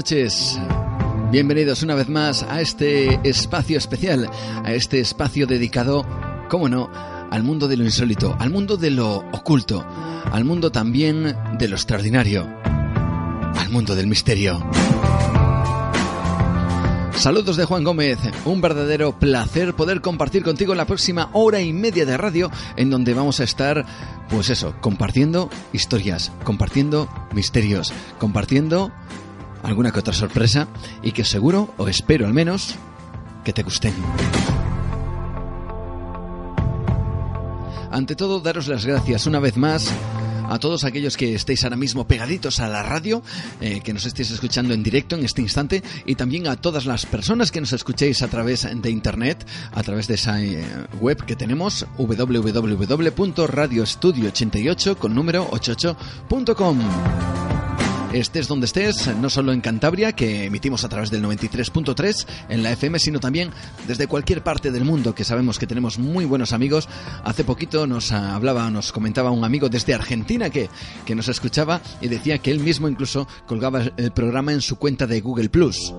[0.00, 0.58] Noches.
[1.30, 4.30] Bienvenidos una vez más a este espacio especial,
[4.64, 6.06] a este espacio dedicado,
[6.48, 6.88] cómo no,
[7.30, 9.84] al mundo de lo insólito, al mundo de lo oculto,
[10.32, 14.66] al mundo también de lo extraordinario, al mundo del misterio.
[17.12, 22.06] Saludos de Juan Gómez, un verdadero placer poder compartir contigo la próxima hora y media
[22.06, 23.84] de radio en donde vamos a estar,
[24.30, 28.90] pues eso, compartiendo historias, compartiendo misterios, compartiendo
[29.62, 30.68] alguna que otra sorpresa
[31.02, 32.76] y que seguro, o espero al menos,
[33.44, 33.94] que te gusten.
[37.90, 39.92] Ante todo, daros las gracias una vez más
[40.50, 43.22] a todos aquellos que estéis ahora mismo pegaditos a la radio,
[43.60, 47.06] eh, que nos estéis escuchando en directo en este instante, y también a todas las
[47.06, 50.64] personas que nos escuchéis a través de internet, a través de esa eh,
[51.00, 56.80] web que tenemos, www.radioestudio88 con número 88.com
[58.12, 62.72] estés donde estés, no solo en Cantabria, que emitimos a través del 93.3 en la
[62.72, 63.50] FM, sino también
[63.86, 66.88] desde cualquier parte del mundo, que sabemos que tenemos muy buenos amigos.
[67.24, 70.68] Hace poquito nos hablaba, nos comentaba un amigo desde Argentina que,
[71.04, 75.06] que nos escuchaba y decía que él mismo incluso colgaba el programa en su cuenta
[75.06, 75.94] de Google Plus.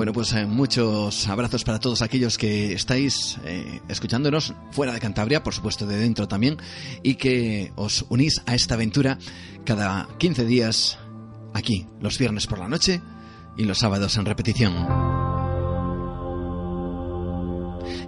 [0.00, 5.42] Bueno, pues eh, muchos abrazos para todos aquellos que estáis eh, escuchándonos fuera de Cantabria,
[5.42, 6.56] por supuesto de dentro también,
[7.02, 9.18] y que os unís a esta aventura
[9.64, 10.98] cada 15 días
[11.54, 13.00] aquí, los viernes por la noche
[13.56, 15.20] y los sábados en repetición.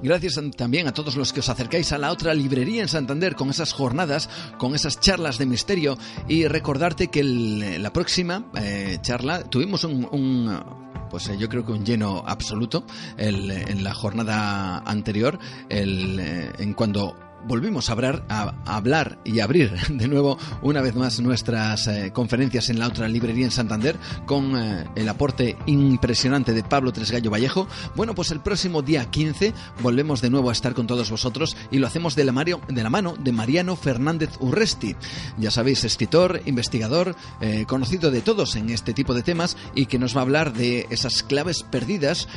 [0.03, 3.51] Gracias también a todos los que os acercáis a la otra librería en Santander con
[3.51, 4.29] esas jornadas,
[4.59, 5.97] con esas charlas de misterio
[6.29, 11.65] y recordarte que el, la próxima eh, charla tuvimos un, un pues eh, yo creo
[11.65, 12.85] que un lleno absoluto
[13.17, 15.39] el, en la jornada anterior,
[15.69, 17.17] el, eh, en cuando
[17.47, 22.71] volvimos a hablar, a, hablar y abrir de nuevo una vez más nuestras eh, conferencias
[22.71, 23.97] en la otra librería en Santander
[24.27, 27.69] con eh, el aporte impresionante de Pablo Tresgallo Vallejo.
[27.95, 29.53] Bueno, pues el próximo día 15
[29.83, 32.91] volvemos de nuevo a estar con todos vosotros y lo hacemos de la, de la
[32.91, 34.97] mano de Mariano Fernández Urresti.
[35.39, 39.99] Ya sabéis, escritor, investigador, eh, conocido de todos en este tipo de temas y que
[39.99, 42.29] nos va a hablar de esas claves perdidas,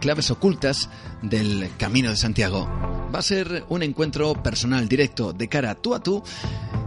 [0.00, 0.88] claves ocultas
[1.22, 2.68] del Camino de Santiago.
[3.14, 6.22] Va a ser un encuentro personal, directo, de cara tú a tú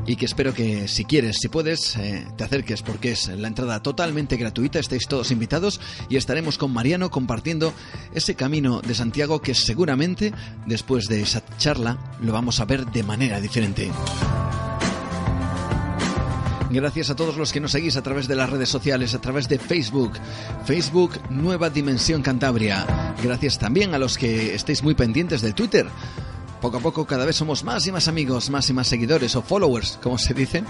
[0.05, 3.83] y que espero que si quieres, si puedes, eh, te acerques porque es la entrada
[3.83, 7.73] totalmente gratuita, estáis todos invitados y estaremos con Mariano compartiendo
[8.13, 10.31] ese camino de Santiago que seguramente
[10.65, 13.91] después de esa charla lo vamos a ver de manera diferente.
[16.69, 19.49] Gracias a todos los que nos seguís a través de las redes sociales, a través
[19.49, 20.13] de Facebook,
[20.65, 23.13] Facebook Nueva Dimensión Cantabria.
[23.21, 25.87] Gracias también a los que estéis muy pendientes de Twitter.
[26.61, 29.41] Poco a poco cada vez somos más y más amigos, más y más seguidores o
[29.41, 30.65] followers, como se dicen,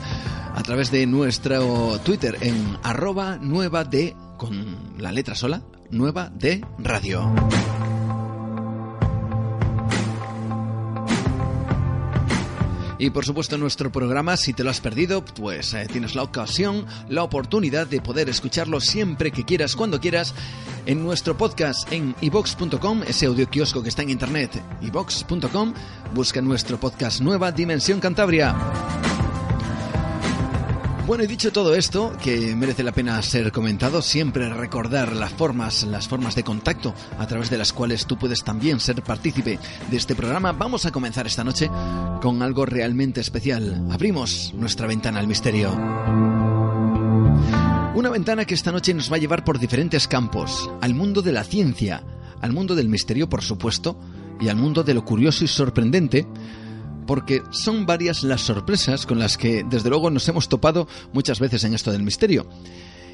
[0.53, 6.65] a través de nuestro Twitter en arroba nueva de, con la letra sola, nueva de
[6.77, 7.33] radio.
[12.99, 16.85] Y por supuesto nuestro programa, si te lo has perdido, pues eh, tienes la ocasión,
[17.09, 20.33] la oportunidad de poder escucharlo siempre que quieras, cuando quieras,
[20.85, 25.73] en nuestro podcast en ibox.com, ese audio kiosco que está en internet, ibox.com,
[26.13, 28.55] busca nuestro podcast Nueva Dimensión Cantabria.
[31.07, 35.83] Bueno, y dicho todo esto, que merece la pena ser comentado, siempre recordar las formas,
[35.83, 39.57] las formas de contacto a través de las cuales tú puedes también ser partícipe
[39.89, 41.69] de este programa, vamos a comenzar esta noche
[42.21, 43.87] con algo realmente especial.
[43.89, 45.71] Abrimos nuestra ventana al misterio.
[47.95, 51.31] Una ventana que esta noche nos va a llevar por diferentes campos, al mundo de
[51.31, 52.03] la ciencia,
[52.41, 53.97] al mundo del misterio, por supuesto,
[54.41, 56.27] y al mundo de lo curioso y sorprendente,
[57.07, 61.63] porque son varias las sorpresas con las que desde luego nos hemos topado muchas veces
[61.63, 62.47] en esto del misterio.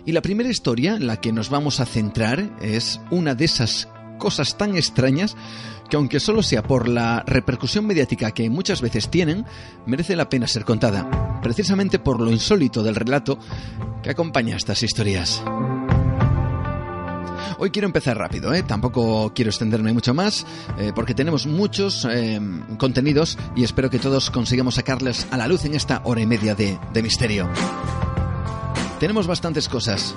[0.06, 3.88] Y la primera historia en la que nos vamos a centrar es una de esas
[4.20, 5.38] cosas tan extrañas
[5.90, 9.46] que aunque solo sea por la repercusión mediática que muchas veces tienen,
[9.86, 13.38] merece la pena ser contada, precisamente por lo insólito del relato
[14.02, 15.44] que acompaña estas historias.
[17.58, 18.64] Hoy quiero empezar rápido, ¿eh?
[18.64, 20.46] tampoco quiero extenderme mucho más,
[20.78, 22.40] eh, porque tenemos muchos eh,
[22.78, 26.56] contenidos y espero que todos consigamos sacarles a la luz en esta hora y media
[26.56, 27.50] de, de misterio.
[29.00, 30.16] Tenemos bastantes cosas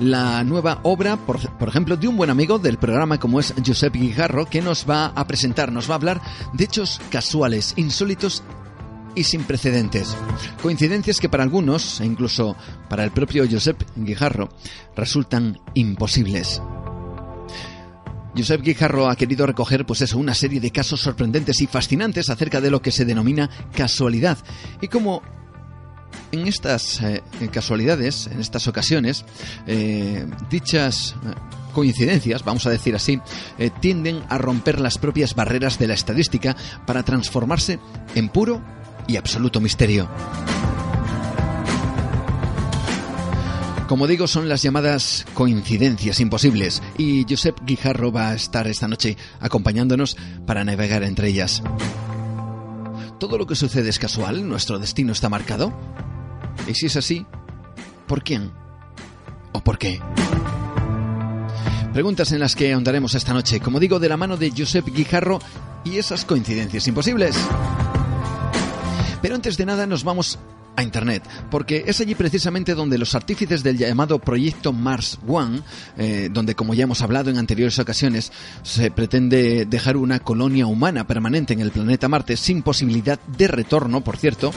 [0.00, 4.46] la nueva obra, por, ejemplo, de un buen amigo del programa como es Josep Guijarro,
[4.46, 6.20] que nos va a presentar, nos va a hablar
[6.54, 8.42] de hechos casuales, insólitos
[9.14, 10.16] y sin precedentes.
[10.62, 12.56] Coincidencias que para algunos, e incluso
[12.88, 14.48] para el propio Josep Guijarro,
[14.96, 16.60] resultan imposibles.
[18.36, 22.60] Josep Guijarro ha querido recoger pues eso, una serie de casos sorprendentes y fascinantes acerca
[22.60, 24.38] de lo que se denomina casualidad
[24.80, 25.22] y cómo
[26.32, 27.22] en estas eh,
[27.52, 29.24] casualidades, en estas ocasiones,
[29.66, 31.34] eh, dichas eh,
[31.72, 33.20] coincidencias, vamos a decir así,
[33.80, 37.78] tienden a romper las propias barreras de la estadística para transformarse
[38.14, 38.60] en puro
[39.06, 40.08] y absoluto misterio.
[43.90, 49.16] Como digo, son las llamadas coincidencias imposibles y Josep Guijarro va a estar esta noche
[49.40, 50.16] acompañándonos
[50.46, 51.60] para navegar entre ellas.
[53.18, 54.48] ¿Todo lo que sucede es casual?
[54.48, 55.72] ¿Nuestro destino está marcado?
[56.68, 57.26] Y si es así,
[58.06, 58.52] ¿por quién?
[59.52, 60.00] ¿O por qué?
[61.92, 65.40] Preguntas en las que ahondaremos esta noche, como digo, de la mano de Josep Guijarro
[65.84, 67.36] y esas coincidencias imposibles.
[69.22, 70.38] Pero antes de nada nos vamos
[70.76, 75.62] a Internet, porque es allí precisamente donde los artífices del llamado proyecto Mars One,
[75.98, 78.32] eh, donde como ya hemos hablado en anteriores ocasiones,
[78.62, 84.02] se pretende dejar una colonia humana permanente en el planeta Marte sin posibilidad de retorno,
[84.02, 84.52] por cierto,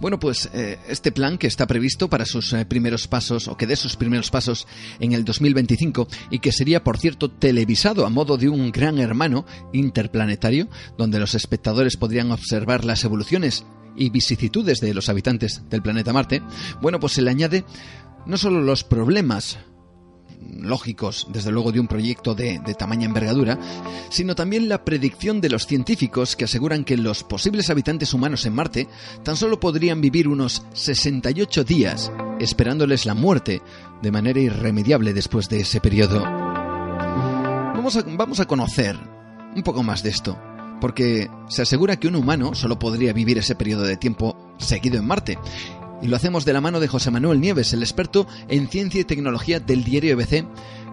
[0.00, 3.66] bueno, pues eh, este plan que está previsto para sus eh, primeros pasos, o que
[3.66, 4.66] dé sus primeros pasos
[5.00, 9.46] en el 2025, y que sería, por cierto, televisado a modo de un gran hermano
[9.72, 13.64] interplanetario, donde los espectadores podrían observar las evoluciones
[13.96, 16.42] y vicisitudes de los habitantes del planeta Marte,
[16.80, 17.64] bueno, pues se le añade
[18.26, 19.58] no solo los problemas
[20.60, 23.58] lógicos, desde luego, de un proyecto de, de, tamaña envergadura,
[24.10, 28.54] sino también la predicción de los científicos que aseguran que los posibles habitantes humanos en
[28.54, 28.88] Marte
[29.22, 33.62] tan solo podrían vivir unos 68 días, esperándoles la muerte
[34.02, 36.22] de manera irremediable después de ese periodo.
[36.22, 38.96] Vamos a, vamos a conocer
[39.54, 40.38] un poco más de esto,
[40.80, 45.06] porque se asegura que un humano solo podría vivir ese periodo de tiempo seguido en
[45.06, 45.38] Marte,
[46.02, 49.04] y lo hacemos de la mano de José Manuel Nieves, el experto en ciencia y
[49.04, 50.46] tecnología del diario EBC,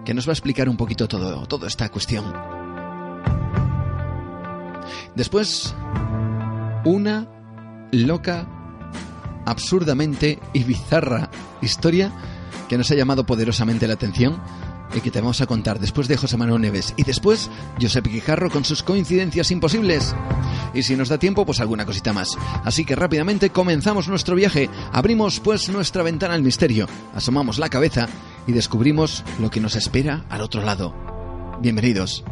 [0.04, 2.32] que nos va a explicar un poquito todo, toda esta cuestión.
[5.14, 5.74] Después,
[6.84, 7.28] una
[7.92, 8.48] loca,
[9.46, 11.30] absurdamente y bizarra
[11.60, 12.12] historia
[12.68, 14.40] que nos ha llamado poderosamente la atención
[15.00, 18.64] que te vamos a contar después de José Manuel Neves y después Josep Quijarro con
[18.64, 20.14] sus coincidencias imposibles.
[20.72, 22.36] Y si nos da tiempo, pues alguna cosita más.
[22.64, 24.70] Así que rápidamente comenzamos nuestro viaje.
[24.92, 28.08] Abrimos pues nuestra ventana al misterio, asomamos la cabeza
[28.46, 30.94] y descubrimos lo que nos espera al otro lado.
[31.60, 32.24] Bienvenidos.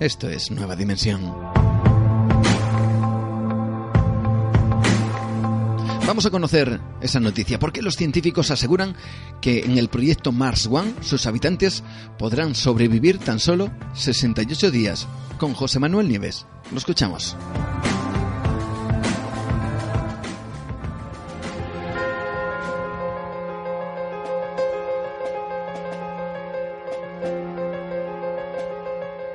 [0.00, 1.93] Esto es Nueva Dimensión.
[6.06, 8.94] Vamos a conocer esa noticia porque los científicos aseguran
[9.40, 11.82] que en el proyecto Mars One sus habitantes
[12.18, 15.08] podrán sobrevivir tan solo 68 días.
[15.38, 16.46] Con José Manuel Nieves.
[16.70, 17.36] Lo escuchamos.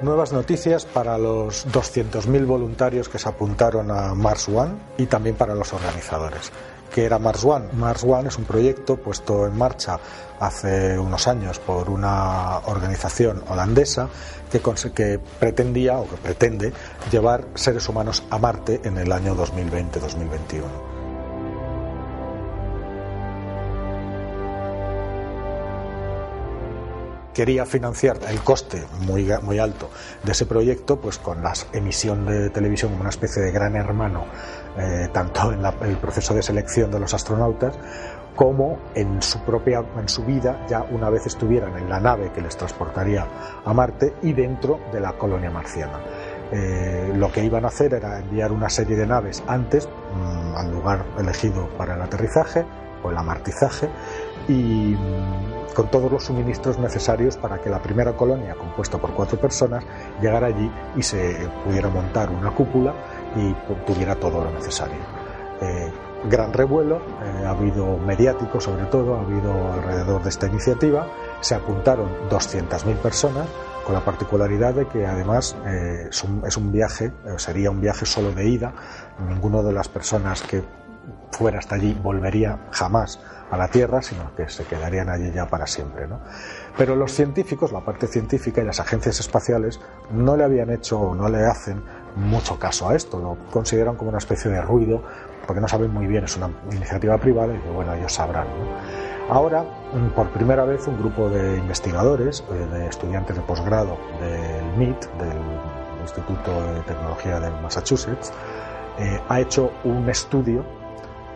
[0.02, 5.54] Nuevas noticias para los 200.000 voluntarios que se apuntaron a Mars One y también para
[5.54, 6.54] los organizadores.
[6.90, 7.66] ¿Qué era Mars One?
[7.74, 10.00] Mars One es un proyecto puesto en marcha
[10.40, 14.08] hace unos años por una organización holandesa
[14.50, 14.62] que,
[14.94, 16.72] que pretendía o que pretende
[17.12, 20.89] llevar seres humanos a Marte en el año 2020-2021.
[27.34, 29.90] Quería financiar el coste muy, muy alto
[30.24, 34.26] de ese proyecto, pues con la emisión de televisión como una especie de gran hermano,
[34.78, 37.78] eh, tanto en el proceso de selección de los astronautas,
[38.40, 42.40] como en su propia en su vida ya una vez estuvieran en la nave que
[42.40, 43.28] les transportaría
[43.66, 46.00] a Marte y dentro de la colonia marciana.
[46.52, 50.72] Eh, lo que iban a hacer era enviar una serie de naves antes mm, al
[50.72, 52.66] lugar elegido para el aterrizaje
[53.04, 53.90] o el amartizaje
[54.48, 54.96] y
[55.76, 59.84] con todos los suministros necesarios para que la primera colonia, compuesta por cuatro personas,
[60.22, 62.94] llegara allí y se pudiera montar una cúpula
[63.36, 63.54] y
[63.86, 64.98] tuviera todo lo necesario.
[65.62, 65.92] Eh,
[66.30, 71.08] gran revuelo, eh, ha habido mediático sobre todo, ha habido alrededor de esta iniciativa,
[71.42, 73.48] se apuntaron 200.000 personas,
[73.86, 78.06] con la particularidad de que además eh, es, un, es, un, viaje, sería un viaje
[78.06, 78.74] solo de ida,
[79.28, 80.62] ninguno de las personas que
[81.32, 83.20] fuera hasta allí volvería jamás
[83.52, 86.08] a la Tierra, sino que se quedarían allí ya para siempre.
[86.08, 86.20] ¿no?
[86.78, 89.80] Pero los científicos, la parte científica y las agencias espaciales
[90.12, 91.82] no le habían hecho o no le hacen
[92.16, 95.04] mucho caso a esto, lo consideran como una especie de ruido,
[95.46, 98.48] porque no saben muy bien, es una iniciativa privada y bueno, ellos sabrán.
[99.30, 99.64] Ahora,
[100.16, 105.38] por primera vez, un grupo de investigadores, eh, de estudiantes de posgrado del MIT, del
[106.02, 108.34] Instituto de Tecnología de Massachusetts,
[108.98, 110.66] eh, ha hecho un estudio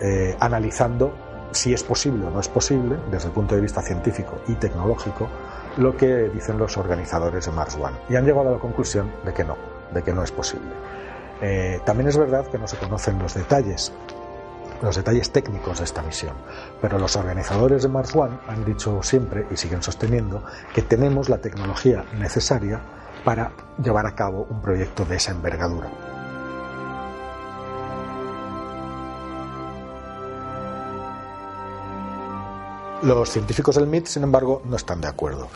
[0.01, 1.13] eh, analizando
[1.51, 5.27] si es posible o no es posible, desde el punto de vista científico y tecnológico,
[5.77, 7.95] lo que dicen los organizadores de Mars One.
[8.09, 9.55] Y han llegado a la conclusión de que no,
[9.93, 10.69] de que no es posible.
[11.41, 13.91] Eh, también es verdad que no se conocen los detalles,
[14.81, 16.35] los detalles técnicos de esta misión,
[16.81, 21.39] pero los organizadores de Mars One han dicho siempre y siguen sosteniendo que tenemos la
[21.39, 22.81] tecnología necesaria
[23.23, 25.89] para llevar a cabo un proyecto de esa envergadura.
[33.03, 35.49] Los científicos del MIT, sin embargo, no están de acuerdo.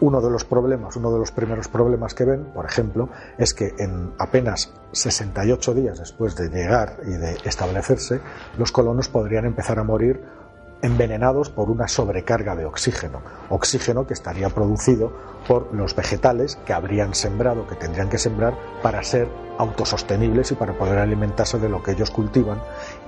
[0.00, 3.74] Uno de los problemas, uno de los primeros problemas que ven, por ejemplo, es que
[3.78, 8.22] en apenas 68 días después de llegar y de establecerse,
[8.56, 10.24] los colonos podrían empezar a morir
[10.84, 15.12] envenenados por una sobrecarga de oxígeno, oxígeno que estaría producido
[15.48, 20.74] por los vegetales que habrían sembrado, que tendrían que sembrar para ser autosostenibles y para
[20.74, 22.58] poder alimentarse de lo que ellos cultivan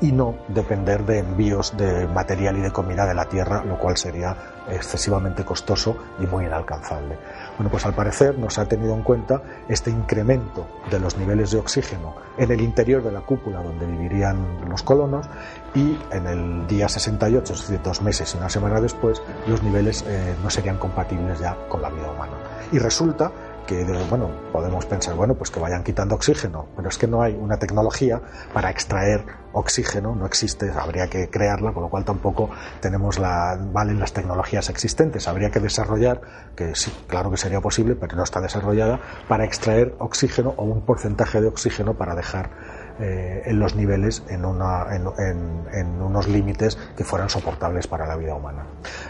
[0.00, 3.97] y no depender de envíos de material y de comida de la tierra, lo cual
[3.99, 4.37] sería
[4.71, 7.18] excesivamente costoso y muy inalcanzable.
[7.57, 11.51] Bueno, pues al parecer no se ha tenido en cuenta este incremento de los niveles
[11.51, 15.27] de oxígeno en el interior de la cúpula donde vivirían los colonos
[15.75, 20.05] y en el día 68, es decir, dos meses y una semana después, los niveles
[20.07, 22.35] eh, no serían compatibles ya con la vida humana.
[22.73, 23.31] Y resulta
[23.67, 27.35] que bueno, podemos pensar, bueno, pues que vayan quitando oxígeno, pero es que no hay
[27.35, 28.21] una tecnología
[28.53, 33.99] para extraer oxígeno, no existe, habría que crearla, con lo cual tampoco tenemos la, valen
[33.99, 36.21] las tecnologías existentes, habría que desarrollar,
[36.55, 40.83] que sí, claro que sería posible, pero no está desarrollada, para extraer oxígeno o un
[40.83, 42.51] porcentaje de oxígeno para dejar
[42.99, 48.67] eh, en los niveles en, unos límites que fueran soportables para la vida humana.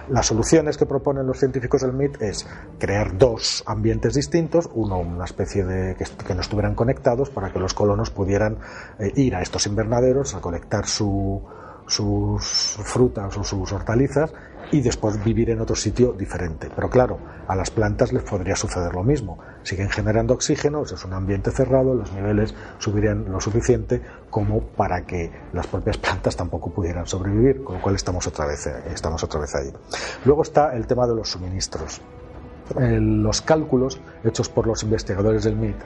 [0.09, 2.47] Las soluciones que proponen los científicos del MIT es
[2.79, 7.75] crear dos ambientes distintos, uno una especie de que, no estuvieran conectados para que los
[7.75, 8.59] colonos pudieran
[8.99, 11.43] eh, ir a estos invernaderos, a colectar su,
[11.87, 14.33] sus frutas o sus hortalizas
[14.73, 16.69] y después vivir en otro sitio diferente.
[16.75, 19.39] Pero claro, a las plantas les podría suceder lo mismo.
[19.67, 25.29] Siguen generando oxígeno, es un ambiente cerrado, los niveles subirían lo suficiente como para que
[25.53, 29.41] las propias plantas tampoco pudieran sobrevivir, con lo cual estamos otra vez, eh, estamos otra
[29.41, 29.73] vez ahí.
[30.25, 32.01] Luego está el tema de los suministros.
[32.79, 35.77] los cálculos hechos por los investigadores del MIT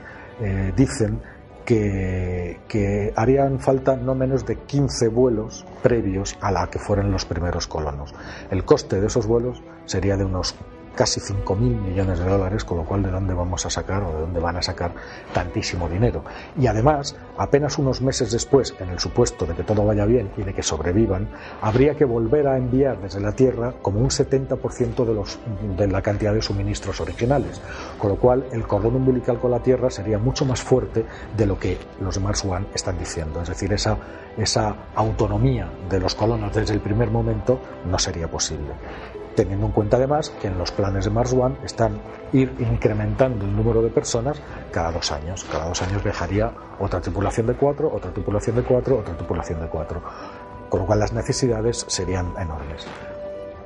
[0.41, 1.19] eh, dicen
[1.65, 7.65] que, harían falta no menos de 15 vuelos previos a la que fueran los primeros
[7.65, 8.13] colonos.
[8.51, 10.55] El coste de esos vuelos sería de unos
[10.95, 14.21] casi 5.000 millones de dólares, con lo cual de dónde vamos a sacar o de
[14.21, 14.93] dónde van a sacar
[15.33, 16.23] tantísimo dinero.
[16.59, 20.43] Y además, apenas unos meses después, en el supuesto de que todo vaya bien y
[20.43, 21.29] de que sobrevivan,
[21.61, 25.39] habría que volver a enviar desde la Tierra como un 70% de, los,
[25.77, 27.61] de la cantidad de suministros originales,
[27.97, 31.05] con lo cual el cordón umbilical con la Tierra sería mucho más fuerte
[31.35, 33.41] de lo que los de Mars One están diciendo.
[33.41, 33.97] Es decir, esa,
[34.37, 38.71] esa autonomía de los colonos desde el primer momento no sería posible
[39.35, 41.99] teniendo en cuenta además que en los planes de Mars One están
[42.33, 45.45] ir incrementando el número de personas cada dos años.
[45.51, 49.67] Cada dos años viajaría otra tripulación de cuatro, otra tripulación de cuatro, otra tripulación de
[49.67, 50.01] cuatro.
[50.69, 52.87] Con lo cual las necesidades serían enormes.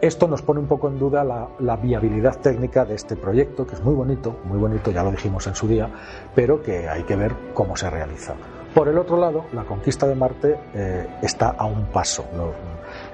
[0.01, 3.81] Esto nos pone un poco en duda la, viabilidad técnica de este proyecto, que es
[3.81, 5.89] muy bonito, muy bonito, ya lo dijimos en su día,
[6.35, 8.35] pero que hay que ver cómo se realiza.
[8.73, 12.25] Por el otro lado, la conquista de Marte eh, está a un paso.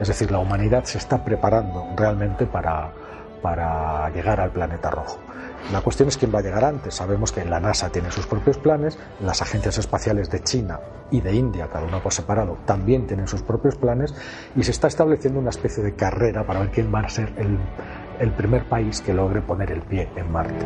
[0.02, 2.92] Es decir, la humanidad se está preparando realmente para,
[3.44, 5.20] para llegar al planeta rojo.
[5.72, 6.96] La cuestión es quién va a llegar antes.
[6.96, 10.80] Sabemos que la NASA tiene sus propios planes, las agencias espaciales de China
[11.12, 14.16] y de India, cada una por separado, también tienen sus propios planes
[14.56, 17.60] y se está estableciendo una especie de carrera para ver quién va a ser el,
[18.20, 20.66] el primer país que logre poner el pie en Marte.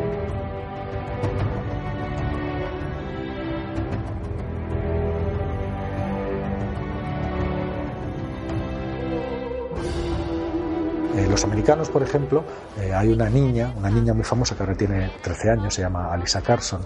[11.16, 12.44] Eh, los americanos, por ejemplo,
[12.78, 16.12] eh, hay una niña, una niña muy famosa que ahora tiene 13 años, se llama
[16.12, 16.82] Alisa Carson,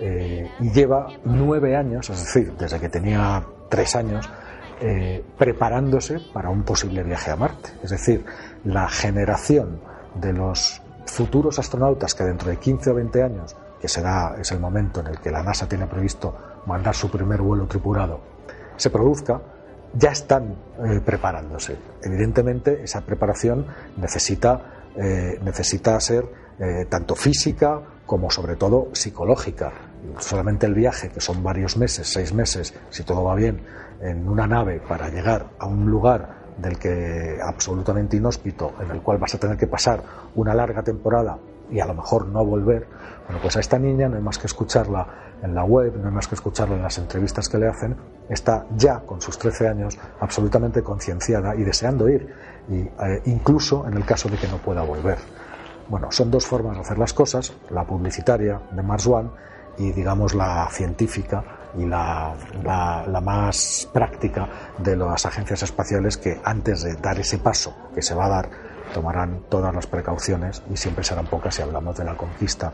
[0.00, 4.28] eh, y lleva nueve años, es decir, desde que tenía tres años,
[5.36, 7.68] preparándose para un posible viaje a Marte.
[7.82, 8.24] Es decir,
[8.64, 9.78] la generación
[10.14, 14.58] de los futuros astronautas que dentro de 15 o 20 años, que será es el
[14.58, 16.34] momento en el que la NASA tiene previsto
[16.64, 18.20] mandar su primer vuelo tripulado,
[18.78, 19.38] se produzca,
[19.94, 20.54] ya están
[20.84, 21.76] eh, preparándose.
[22.02, 23.66] Evidentemente, esa preparación
[23.96, 26.24] necesita, eh, necesita ser
[26.58, 29.72] eh, tanto física como sobre todo psicológica.
[30.18, 33.62] Solamente el viaje, que son varios meses, seis meses, si todo va bien,
[34.00, 39.18] en una nave para llegar a un lugar del que absolutamente inhóspito, en el cual
[39.18, 40.02] vas a tener que pasar
[40.34, 41.38] una larga temporada
[41.70, 42.86] y a lo mejor no volver,
[43.26, 46.14] bueno, pues a esta niña no hay más que escucharla en la web, no hay
[46.14, 47.96] más que escucharla en las entrevistas que le hacen,
[48.28, 52.32] está ya con sus 13 años absolutamente concienciada y deseando ir,
[52.68, 55.18] y, eh, incluso en el caso de que no pueda volver.
[55.88, 59.30] Bueno, son dos formas de hacer las cosas, la publicitaria de Mars One
[59.76, 61.42] y digamos la científica
[61.76, 62.34] y la,
[63.22, 64.48] más práctica
[64.78, 68.50] de las agencias espaciales que antes de dar ese paso que se va a dar
[68.94, 72.72] tomarán todas las precauciones y siempre serán pocas si hablamos de la conquista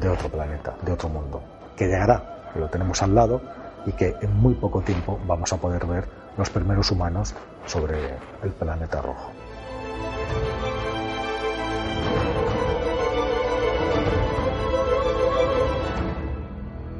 [0.00, 1.42] de otro planeta, de otro mundo,
[1.78, 3.40] que llegará, lo tenemos al lado
[3.86, 6.04] y que en muy poco tiempo vamos a poder ver
[6.36, 7.34] los primeros humanos
[7.66, 7.98] sobre
[8.42, 9.30] el planeta rojo.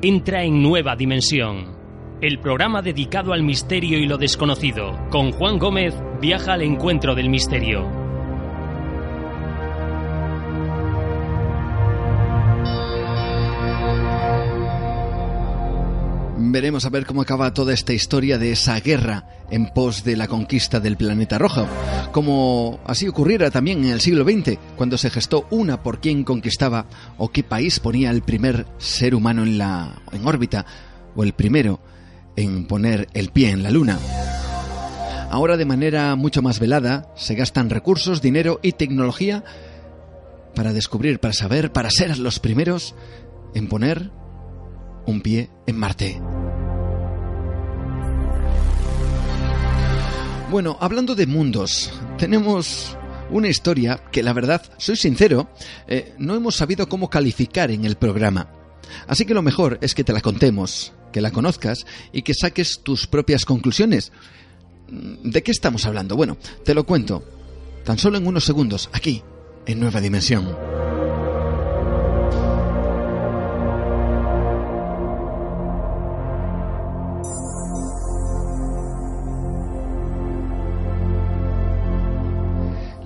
[0.00, 1.76] Entra en nueva dimensión.
[2.20, 4.96] El programa dedicado al misterio y lo desconocido.
[5.10, 7.97] Con Juan Gómez viaja al encuentro del misterio.
[16.50, 20.28] Veremos a ver cómo acaba toda esta historia de esa guerra en pos de la
[20.28, 21.66] conquista del planeta rojo,
[22.10, 26.86] como así ocurriera también en el siglo XX, cuando se gestó una por quién conquistaba
[27.18, 30.64] o qué país ponía el primer ser humano en la en órbita
[31.14, 31.80] o el primero
[32.34, 33.98] en poner el pie en la luna.
[35.30, 39.44] Ahora de manera mucho más velada se gastan recursos, dinero y tecnología
[40.54, 42.94] para descubrir, para saber, para ser los primeros
[43.54, 44.10] en poner
[45.08, 46.20] un pie en Marte.
[50.50, 52.96] Bueno, hablando de mundos, tenemos
[53.30, 55.50] una historia que la verdad, soy sincero,
[55.86, 58.50] eh, no hemos sabido cómo calificar en el programa.
[59.06, 62.80] Así que lo mejor es que te la contemos, que la conozcas y que saques
[62.82, 64.12] tus propias conclusiones.
[64.88, 66.16] ¿De qué estamos hablando?
[66.16, 67.22] Bueno, te lo cuento,
[67.84, 69.22] tan solo en unos segundos, aquí,
[69.66, 70.87] en Nueva Dimensión.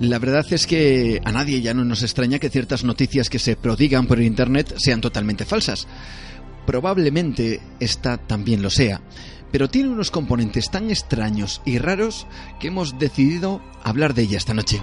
[0.03, 3.55] La verdad es que a nadie ya no nos extraña que ciertas noticias que se
[3.55, 5.87] prodigan por Internet sean totalmente falsas.
[6.67, 8.99] Probablemente esta también lo sea,
[9.49, 12.27] pero tiene unos componentes tan extraños y raros
[12.59, 14.81] que hemos decidido hablar de ella esta noche.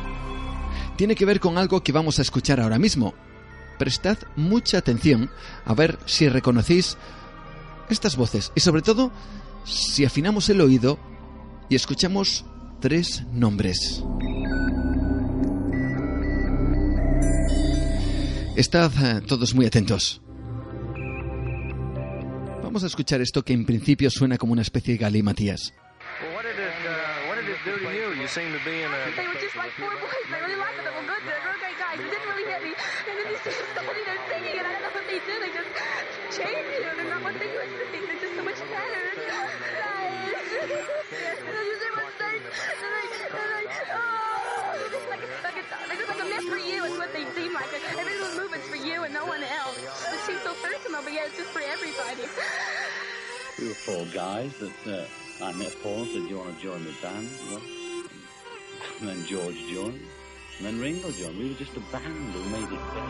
[0.96, 3.12] Tiene que ver con algo que vamos a escuchar ahora mismo.
[3.78, 5.30] Prestad mucha atención
[5.66, 6.96] a ver si reconocéis
[7.90, 9.12] estas voces y sobre todo
[9.66, 10.98] si afinamos el oído
[11.68, 12.46] y escuchamos
[12.80, 14.02] tres nombres.
[18.56, 20.20] Estad eh, todos muy atentos.
[22.62, 25.72] Vamos a escuchar esto que en principio suena como una especie de galimatías.
[51.28, 52.22] for everybody.
[53.58, 56.62] We were four guys that uh, I met Paul and said, do you want to
[56.62, 57.28] join the band?
[57.50, 57.60] Well,
[59.00, 60.00] and then George joined.
[60.58, 61.38] And then Ringo joined.
[61.38, 63.04] We were just a band who made it big.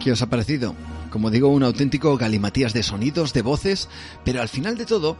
[0.00, 0.74] ¿Qué os ha parecido?
[1.10, 3.90] Como digo, un auténtico galimatías de sonidos, de voces,
[4.24, 5.18] pero al final de todo,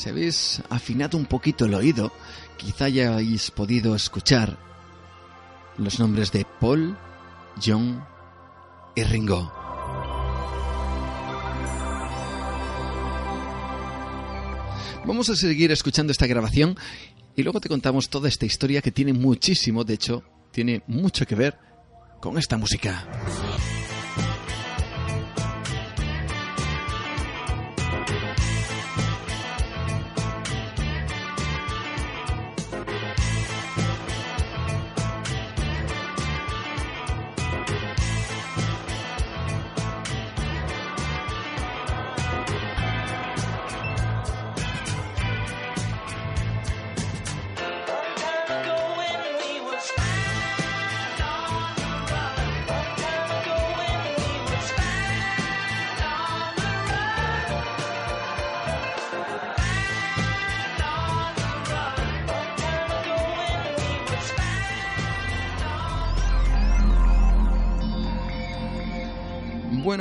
[0.00, 2.10] si habéis afinado un poquito el oído,
[2.56, 4.58] quizá hayáis podido escuchar
[5.76, 6.96] los nombres de Paul,
[7.62, 8.02] John
[8.96, 9.52] y Ringo.
[15.04, 16.78] Vamos a seguir escuchando esta grabación
[17.36, 21.34] y luego te contamos toda esta historia que tiene muchísimo, de hecho, tiene mucho que
[21.34, 21.58] ver
[22.22, 23.06] con esta música.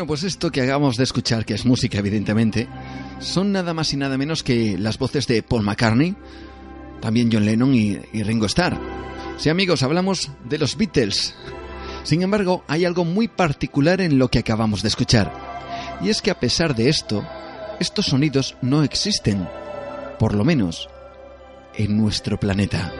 [0.09, 2.67] Pues esto que hagamos de escuchar, que es música evidentemente,
[3.19, 6.15] son nada más y nada menos que las voces de Paul McCartney,
[6.99, 8.75] también John Lennon y, y Ringo Starr.
[9.37, 11.35] Sí amigos, hablamos de los Beatles.
[12.01, 15.31] Sin embargo, hay algo muy particular en lo que acabamos de escuchar.
[16.01, 17.23] Y es que a pesar de esto,
[17.79, 19.47] estos sonidos no existen,
[20.17, 20.89] por lo menos
[21.75, 22.91] en nuestro planeta.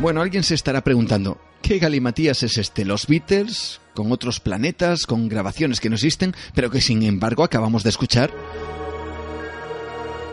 [0.00, 2.84] Bueno, alguien se estará preguntando, ¿qué galimatías es este?
[2.84, 3.80] ¿Los Beatles?
[3.94, 5.06] ¿Con otros planetas?
[5.06, 6.36] ¿Con grabaciones que no existen?
[6.54, 8.30] Pero que sin embargo acabamos de escuchar.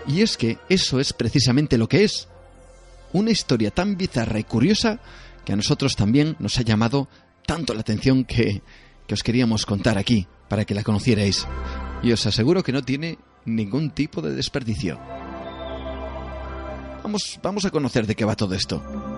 [0.08, 2.28] Y es que eso es precisamente lo que es.
[3.12, 5.00] Una historia tan bizarra y curiosa
[5.44, 7.08] que a nosotros también nos ha llamado
[7.48, 8.62] tanto la atención que,
[9.08, 11.48] que os queríamos contar aquí, para que la conocierais.
[12.04, 15.00] Y os aseguro que no tiene ningún tipo de desperdicio.
[17.02, 19.15] Vamos, vamos a conocer de qué va todo esto.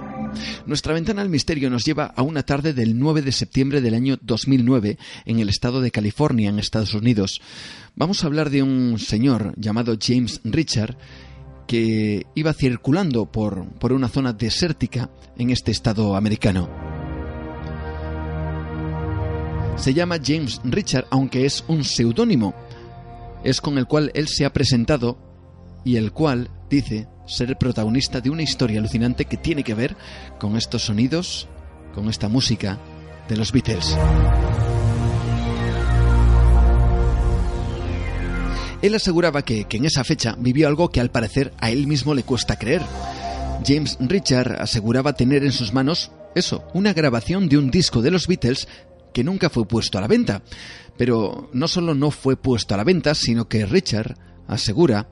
[0.66, 4.18] Nuestra ventana al misterio nos lleva a una tarde del 9 de septiembre del año
[4.22, 7.42] 2009 en el estado de California, en Estados Unidos.
[7.96, 10.98] Vamos a hablar de un señor llamado James Richard
[11.68, 16.70] que iba circulando por, por una zona desértica en este estado americano.
[19.78, 22.56] Se llama James Richard, aunque es un seudónimo.
[23.44, 25.20] Es con el cual él se ha presentado
[25.86, 29.96] y el cual dice ser protagonista de una historia alucinante que tiene que ver
[30.40, 31.48] con estos sonidos,
[31.94, 32.80] con esta música
[33.28, 33.96] de los Beatles.
[38.82, 42.14] Él aseguraba que, que, en esa fecha vivió algo que al parecer a él mismo
[42.14, 42.82] le cuesta creer.
[43.66, 48.28] James Richard aseguraba tener en sus manos eso, una grabación de un disco de los
[48.28, 48.68] Beatles
[49.14, 50.44] que nunca fue puesto a la venta.
[50.98, 54.16] Pero no solo no fue puesto a la venta, sino que Richard
[54.48, 55.10] asegura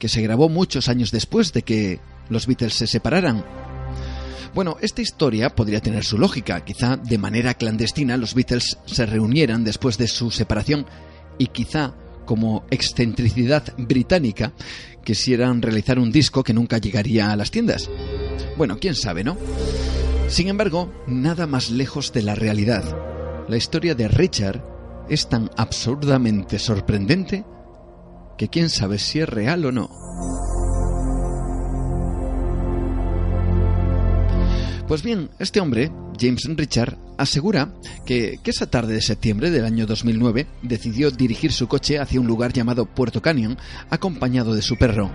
[0.00, 3.44] que se grabó muchos años después de que los Beatles se separaran.
[4.54, 6.64] Bueno, esta historia podría tener su lógica.
[6.64, 10.86] Quizá de manera clandestina los Beatles se reunieran después de su separación
[11.38, 14.52] y quizá como excentricidad británica
[15.04, 17.88] quisieran realizar un disco que nunca llegaría a las tiendas.
[18.56, 19.36] Bueno, quién sabe, ¿no?
[20.28, 22.84] Sin embargo, nada más lejos de la realidad.
[23.48, 24.64] La historia de Richard
[25.08, 27.44] es tan absurdamente sorprendente
[28.40, 29.90] que quién sabe si es real o no.
[34.88, 37.74] Pues bien, este hombre, James Richard, asegura
[38.06, 42.54] que, esa tarde de septiembre del año 2009 decidió dirigir su coche hacia un lugar
[42.54, 43.58] llamado Puerto Canyon,
[43.90, 45.10] acompañado de su perro.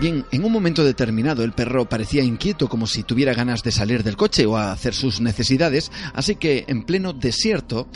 [0.00, 4.04] Bien, en un momento determinado el perro parecía inquieto como si tuviera ganas de salir
[4.04, 7.88] del coche o a hacer sus necesidades, así que en pleno desierto,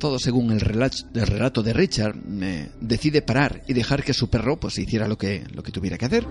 [0.00, 2.16] todo según el relato, de Richard,
[2.80, 6.06] decide parar y dejar que su perro pues hiciera lo que, lo que tuviera que
[6.06, 6.26] hacer.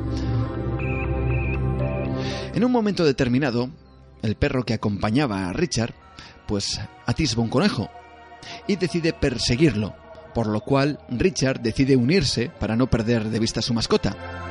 [2.53, 3.69] En un momento determinado,
[4.21, 5.93] el perro que acompañaba a Richard
[6.45, 7.89] pues atisba un conejo
[8.67, 9.95] y decide perseguirlo,
[10.35, 14.48] por lo cual Richard decide unirse para no perder de vista a su mascota.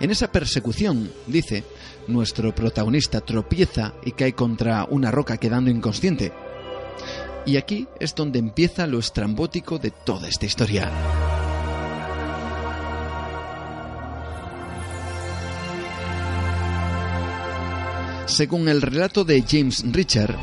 [0.00, 1.64] En esa persecución, dice,
[2.08, 6.32] nuestro protagonista tropieza y cae contra una roca quedando inconsciente.
[7.46, 10.90] Y aquí es donde empieza lo estrambótico de toda esta historia.
[18.26, 20.34] Según el relato de James Richard,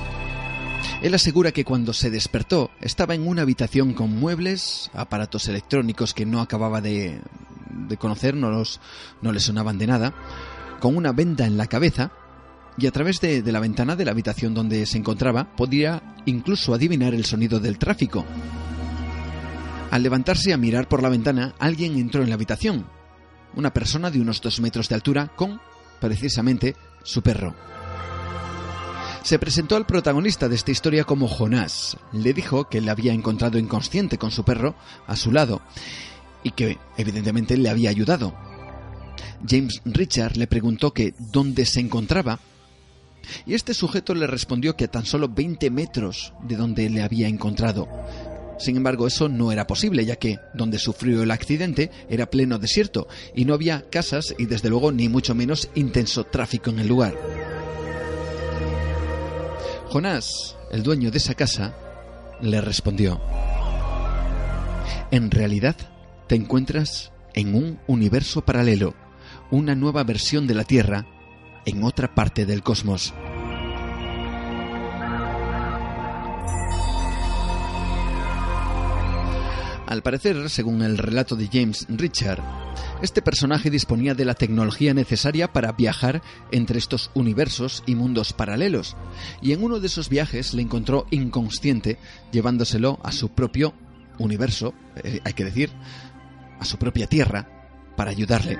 [1.01, 6.27] él asegura que cuando se despertó estaba en una habitación con muebles, aparatos electrónicos que
[6.27, 7.19] no acababa de,
[7.73, 8.79] de conocer, no, los,
[9.21, 10.13] no le sonaban de nada,
[10.79, 12.11] con una venda en la cabeza
[12.77, 16.73] y a través de, de, la ventana de la habitación donde se encontraba podía incluso
[16.73, 18.25] adivinar el sonido del tráfico.
[19.91, 22.87] Al levantarse a mirar por la ventana, alguien entró en la habitación.
[23.55, 25.59] Una persona de unos dos metros de altura con,
[25.99, 27.53] precisamente, su perro.
[29.23, 31.97] Se presentó al protagonista de esta historia como Jonás.
[32.13, 34.75] Le dijo que le había encontrado inconsciente con su perro
[35.07, 35.61] a su lado
[36.43, 38.33] y que evidentemente le había ayudado.
[39.47, 42.39] James Richard le preguntó que dónde se encontraba
[43.45, 47.27] y este sujeto le respondió que a tan solo 20 metros de donde le había
[47.27, 47.87] encontrado.
[48.59, 53.07] Sin embargo, eso no era posible, ya que donde sufrió el accidente era pleno desierto
[53.35, 57.17] y no había casas y desde luego ni mucho menos intenso tráfico en el lugar.
[59.89, 61.75] Jonás, el dueño de esa casa,
[62.39, 63.19] le respondió,
[65.09, 65.75] En realidad,
[66.31, 68.95] te encuentras en un universo paralelo,
[69.51, 71.05] una nueva versión de la Tierra
[71.65, 73.13] en otra parte del cosmos.
[79.85, 82.41] Al parecer, según el relato de James Richard,
[83.01, 86.21] este personaje disponía de la tecnología necesaria para viajar
[86.53, 88.95] entre estos universos y mundos paralelos,
[89.41, 91.99] y en uno de esos viajes le encontró inconsciente,
[92.31, 93.73] llevándoselo a su propio
[94.17, 95.71] universo, eh, hay que decir,
[96.61, 97.47] a su propia tierra
[97.97, 98.57] para ayudarle.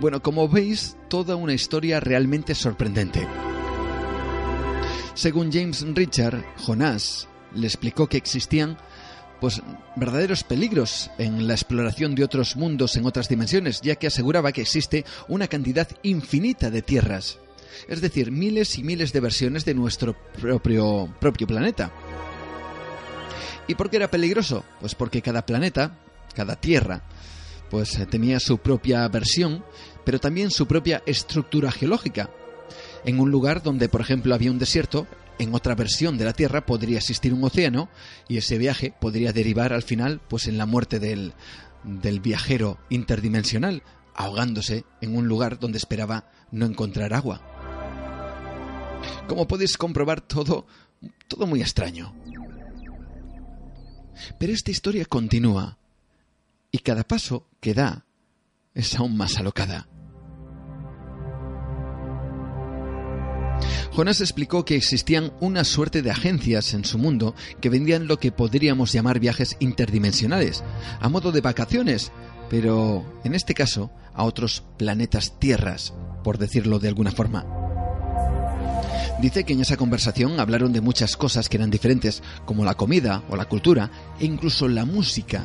[0.00, 3.26] Bueno, como veis, toda una historia realmente sorprendente.
[5.14, 8.76] Según James Richard, Jonás le explicó que existían
[9.40, 9.62] pues
[9.94, 14.62] verdaderos peligros en la exploración de otros mundos en otras dimensiones, ya que aseguraba que
[14.62, 17.38] existe una cantidad infinita de tierras,
[17.88, 21.92] es decir, miles y miles de versiones de nuestro propio, propio planeta.
[23.68, 24.64] ¿Y por qué era peligroso?
[24.80, 25.98] Pues porque cada planeta
[26.34, 27.02] cada tierra,
[27.70, 29.64] pues eh, tenía su propia versión,
[30.04, 32.30] pero también su propia estructura geológica.
[33.04, 35.06] En un lugar donde, por ejemplo, había un desierto,
[35.38, 37.88] en otra versión de la Tierra podría existir un océano
[38.28, 41.34] y ese viaje podría derivar al final pues en la muerte del,
[41.82, 43.82] del viajero interdimensional,
[44.14, 47.42] ahogándose en un lugar donde esperaba no encontrar agua.
[49.26, 50.66] Como podéis comprobar, todo,
[51.28, 52.14] todo muy extraño.
[54.38, 55.78] Pero esta historia continúa
[56.74, 58.04] y cada paso que da
[58.74, 59.86] es aún más alocada.
[63.92, 68.32] Jonás explicó que existían una suerte de agencias en su mundo que vendían lo que
[68.32, 70.64] podríamos llamar viajes interdimensionales,
[70.98, 72.10] a modo de vacaciones,
[72.50, 77.46] pero en este caso a otros planetas tierras, por decirlo de alguna forma.
[79.20, 83.22] Dice que en esa conversación hablaron de muchas cosas que eran diferentes, como la comida
[83.28, 85.44] o la cultura e incluso la música.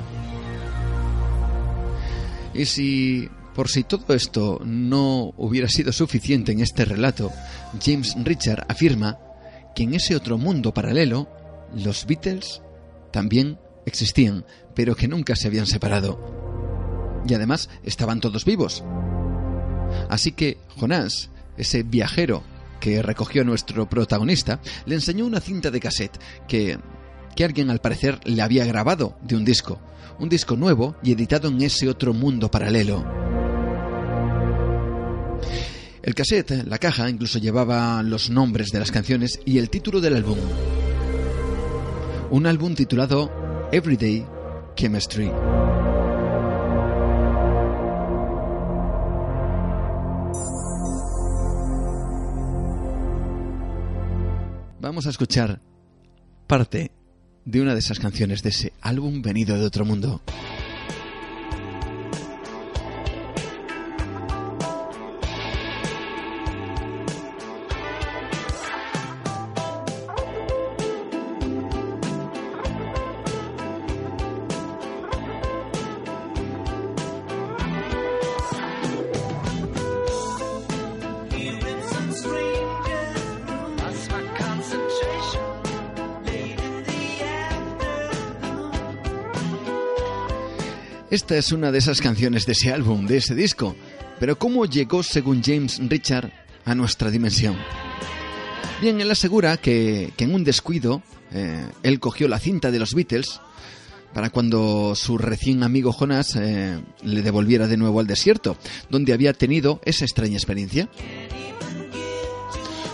[2.54, 7.32] Y si, por si todo esto no hubiera sido suficiente en este relato,
[7.84, 9.20] James Richard afirma
[9.76, 11.30] que en ese otro mundo paralelo,
[11.76, 12.62] los Beatles
[13.12, 17.24] también existían, pero que nunca se habían separado.
[17.28, 18.84] Y además estaban todos vivos.
[20.10, 22.44] Así que Jonás, ese viajero
[22.80, 26.80] que recogió nuestro protagonista, le enseñó una cinta de cassette que,
[27.36, 29.80] que alguien al parecer le había grabado de un disco
[30.20, 33.06] un disco nuevo y editado en ese otro mundo paralelo.
[36.02, 40.16] El cassette, la caja, incluso llevaba los nombres de las canciones y el título del
[40.16, 40.38] álbum.
[42.32, 43.32] Un álbum titulado
[43.72, 44.26] Everyday
[44.76, 45.32] Chemistry.
[54.82, 55.62] Vamos a escuchar
[56.48, 56.99] parte
[57.50, 60.22] de una de esas canciones de ese álbum venido de otro mundo.
[91.30, 93.76] Es una de esas canciones de ese álbum, de ese disco.
[94.20, 96.32] Pero ¿cómo llegó, según James Richard,
[96.66, 97.56] a nuestra dimensión?
[98.82, 103.42] Bien, él asegura que, en un descuido, eh, él cogió la cinta de los Beatles
[104.12, 108.58] para cuando su recién amigo Jonas eh, le devolviera de nuevo al desierto,
[108.90, 110.90] donde había tenido esa extraña experiencia.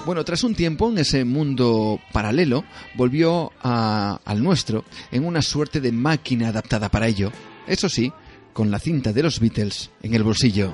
[0.06, 5.93] Bueno, tras un tiempo en ese mundo paralelo, volvió al nuestro en una suerte de
[5.93, 7.32] máquina adaptada para ello,
[7.67, 8.12] eso sí,
[8.56, 10.72] con la cinta de los Beatles en el bolsillo.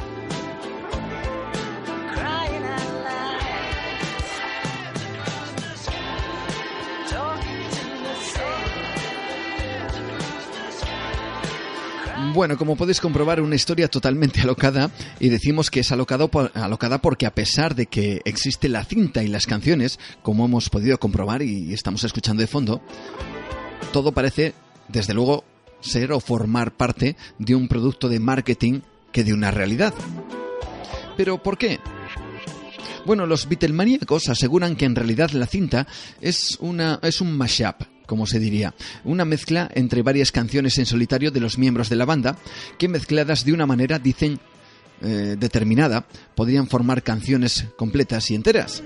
[12.36, 17.34] Bueno, como podéis comprobar, una historia totalmente alocada y decimos que es alocada porque a
[17.34, 22.04] pesar de que existe la cinta y las canciones, como hemos podido comprobar y estamos
[22.04, 22.80] escuchando de fondo,
[23.91, 24.54] todo parece,
[24.88, 25.46] desde luego,
[25.82, 29.94] ser o formar parte de un producto de marketing que de una realidad.
[31.17, 31.80] ¿Pero por qué?
[33.06, 35.88] Bueno, los Beatlemaníacos aseguran que en realidad la cinta
[36.22, 41.32] es, una, es un mashup, como se diría, una mezcla entre varias canciones en solitario
[41.32, 42.38] de los miembros de la banda,
[42.78, 44.39] que mezcladas de una manera, dicen,
[45.02, 48.84] eh, determinada, podrían formar canciones completas y enteras.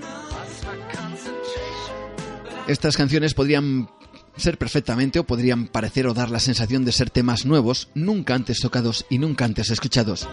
[2.66, 3.88] Estas canciones podrían
[4.36, 8.60] ser perfectamente o podrían parecer o dar la sensación de ser temas nuevos, nunca antes
[8.60, 10.28] tocados y nunca antes escuchados.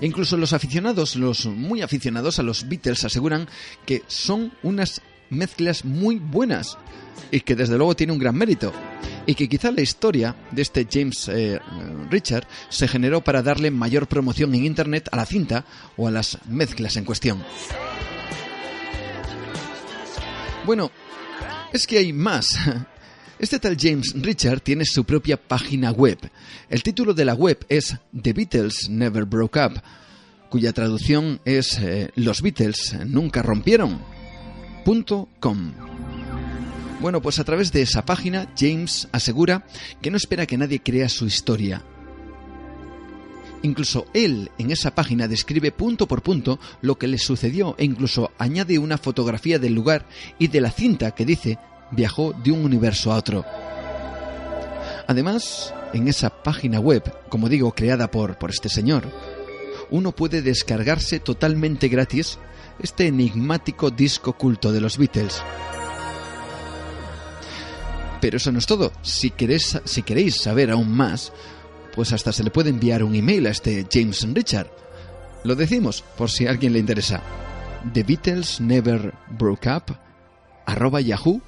[0.00, 3.48] incluso los aficionados, los muy aficionados a los Beatles aseguran
[3.84, 6.78] que son unas mezclas muy buenas
[7.30, 8.72] y que desde luego tiene un gran mérito
[9.26, 11.60] y que quizá la historia de este James eh,
[12.10, 16.38] Richard se generó para darle mayor promoción en Internet a la cinta o a las
[16.46, 17.44] mezclas en cuestión.
[20.64, 20.90] Bueno,
[21.72, 22.48] es que hay más.
[23.38, 26.18] Este tal James Richard tiene su propia página web.
[26.68, 29.80] El título de la web es The Beatles Never Broke Up,
[30.50, 34.00] cuya traducción es eh, Los Beatles nunca rompieron.
[35.38, 35.72] .com.
[37.00, 39.66] Bueno, pues a través de esa página, James asegura
[40.00, 41.84] que no espera que nadie crea su historia.
[43.62, 48.32] Incluso él en esa página describe punto por punto lo que le sucedió e incluso
[48.38, 51.58] añade una fotografía del lugar y de la cinta que dice
[51.90, 53.44] viajó de un universo a otro.
[55.06, 59.04] Además, en esa página web, como digo, creada por, por este señor,
[59.90, 62.38] uno puede descargarse totalmente gratis
[62.78, 65.42] este enigmático disco culto de los Beatles.
[68.20, 68.92] Pero eso no es todo.
[69.02, 71.32] Si queréis, si queréis saber aún más,
[71.94, 74.70] pues hasta se le puede enviar un email a este James Richard.
[75.44, 77.22] Lo decimos por si a alguien le interesa.
[77.92, 79.96] The Beatles Never Broke Up
[80.66, 81.40] arroba yahoo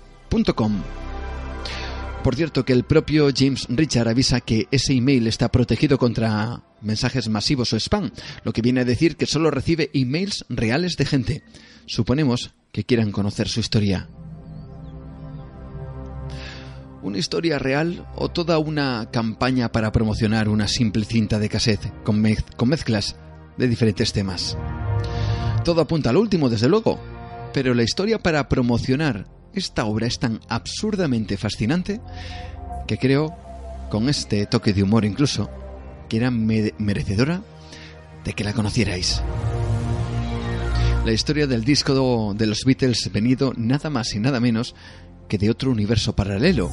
[2.23, 7.29] por cierto, que el propio James Richard avisa que ese email está protegido contra mensajes
[7.29, 8.11] masivos o spam,
[8.45, 11.43] lo que viene a decir que solo recibe emails reales de gente.
[11.87, 14.09] Suponemos que quieran conocer su historia.
[17.03, 22.23] ¿Una historia real o toda una campaña para promocionar una simple cinta de cassette con,
[22.57, 23.17] con mezclas
[23.57, 24.59] de diferentes temas?
[25.65, 27.01] Todo apunta al último, desde luego,
[27.55, 32.01] pero la historia para promocionar esta obra es tan absurdamente fascinante
[32.87, 33.37] que creo,
[33.91, 35.51] con este toque de humor incluso,
[36.09, 37.43] que era merecedora
[38.25, 39.23] de que la conocierais.
[41.05, 44.75] La historia del disco de los Beatles venido nada más y nada menos
[45.29, 46.71] que de otro universo paralelo.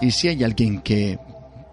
[0.00, 1.18] Y si hay alguien que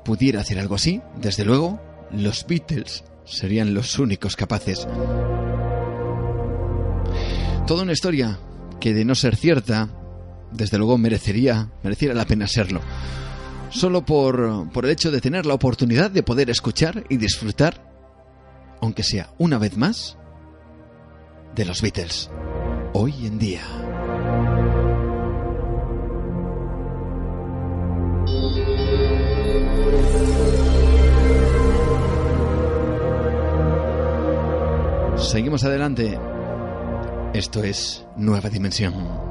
[0.06, 4.88] pudiera hacer algo así, desde luego, los Beatles serían los únicos capaces.
[7.66, 8.40] Toda una historia
[8.80, 9.90] que de no ser cierta,
[10.52, 12.82] desde luego merecería, mereciera la pena serlo.
[13.70, 17.84] Solo por, por el hecho de tener la oportunidad de poder escuchar y disfrutar,
[18.82, 20.18] aunque sea una vez más,
[21.56, 22.30] de los Beatles.
[22.94, 23.64] Hoy en día.
[35.18, 36.18] Seguimos adelante.
[37.38, 39.27] Esto es Nueva Dimensión.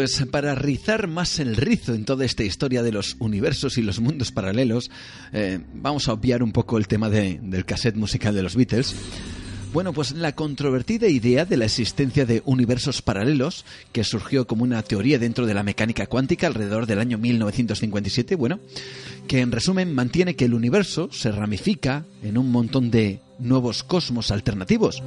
[0.00, 4.00] Pues para rizar más el rizo en toda esta historia de los universos y los
[4.00, 4.90] mundos paralelos,
[5.34, 8.94] eh, vamos a obviar un poco el tema de- del cassette musical de los Beatles.
[9.74, 14.82] Bueno, pues la controvertida idea de la existencia de universos paralelos, que surgió como una
[14.82, 18.58] teoría dentro de la mecánica cuántica alrededor del año 1957, bueno,
[19.28, 24.30] que en resumen mantiene que el universo se ramifica en un montón de nuevos cosmos
[24.30, 25.02] alternativos.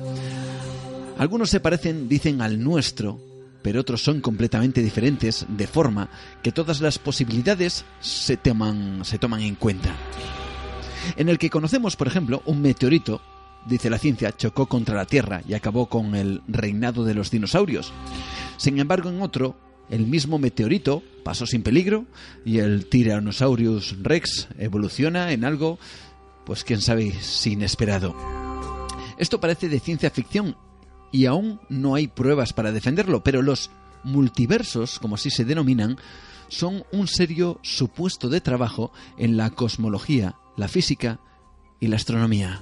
[1.18, 3.20] Algunos se parecen, dicen, al nuestro,
[3.64, 6.10] pero otros son completamente diferentes, de forma
[6.44, 9.96] que todas las posibilidades se toman, se toman en cuenta.
[11.16, 13.22] En el que conocemos, por ejemplo, un meteorito,
[13.66, 17.94] dice la ciencia, chocó contra la Tierra y acabó con el reinado de los dinosaurios.
[18.58, 19.56] Sin embargo, en otro,
[19.90, 22.06] el mismo meteorito pasó sin peligro
[22.46, 25.80] y el Tyrannosaurus Rex evoluciona en algo,
[26.46, 28.16] pues quién sabe, si inesperado.
[29.18, 30.56] Esto parece de ciencia ficción
[31.14, 33.70] y aún no hay pruebas para defenderlo, pero los
[34.04, 35.98] multiversos, como así se denominan,
[36.50, 41.20] son un serio supuesto de trabajo en la cosmología, la física
[41.80, 42.62] y la astronomía.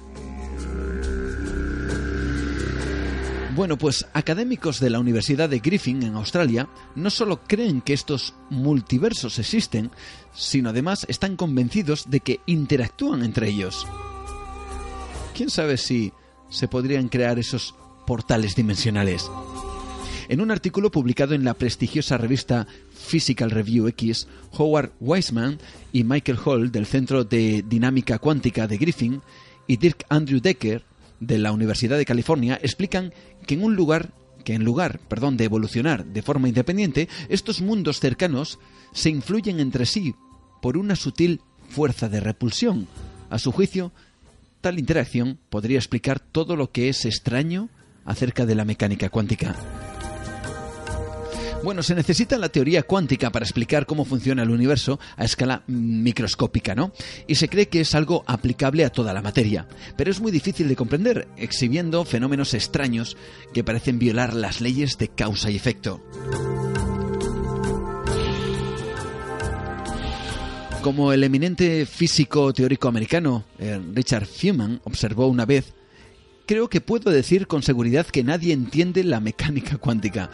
[3.54, 8.34] Bueno, pues académicos de la Universidad de Griffin en Australia no solo creen que estos
[8.50, 9.90] multiversos existen,
[10.34, 13.86] sino además están convencidos de que interactúan entre ellos.
[15.34, 16.12] ¿Quién sabe si
[16.48, 17.74] se podrían crear esos
[18.06, 19.30] portales dimensionales?
[20.28, 25.58] En un artículo publicado en la prestigiosa revista Physical Review X, Howard Weisman
[25.92, 29.20] y Michael Hall del Centro de Dinámica Cuántica de Griffin
[29.66, 30.84] y Dirk Andrew Decker
[31.20, 33.12] de la Universidad de California explican
[33.46, 38.00] que en un lugar que en lugar, perdón, de evolucionar de forma independiente, estos mundos
[38.00, 38.58] cercanos
[38.92, 40.14] se influyen entre sí
[40.60, 42.88] por una sutil fuerza de repulsión.
[43.30, 43.92] A su juicio,
[44.60, 47.68] tal interacción podría explicar todo lo que es extraño
[48.04, 49.54] acerca de la mecánica cuántica.
[51.62, 56.74] Bueno, se necesita la teoría cuántica para explicar cómo funciona el universo a escala microscópica,
[56.74, 56.92] ¿no?
[57.28, 60.66] Y se cree que es algo aplicable a toda la materia, pero es muy difícil
[60.66, 63.16] de comprender, exhibiendo fenómenos extraños
[63.54, 66.02] que parecen violar las leyes de causa y efecto.
[70.82, 75.74] Como el eminente físico teórico americano eh, Richard Feynman observó una vez,
[76.46, 80.30] creo que puedo decir con seguridad que nadie entiende la mecánica cuántica.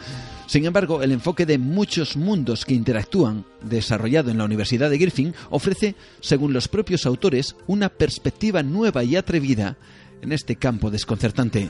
[0.47, 5.35] Sin embargo, el enfoque de muchos mundos que interactúan, desarrollado en la Universidad de Griffin,
[5.51, 9.77] ofrece, según los propios autores, una perspectiva nueva y atrevida
[10.23, 11.69] en este campo desconcertante.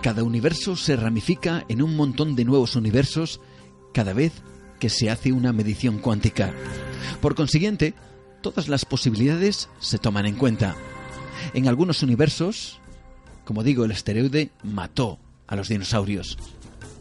[0.00, 3.40] Cada universo se ramifica en un montón de nuevos universos
[3.92, 4.32] cada vez
[4.78, 6.54] que se hace una medición cuántica.
[7.20, 7.94] Por consiguiente,
[8.52, 10.76] todas las posibilidades se toman en cuenta.
[11.52, 12.78] En algunos universos,
[13.44, 15.18] como digo, el esteroide mató
[15.48, 16.38] a los dinosaurios.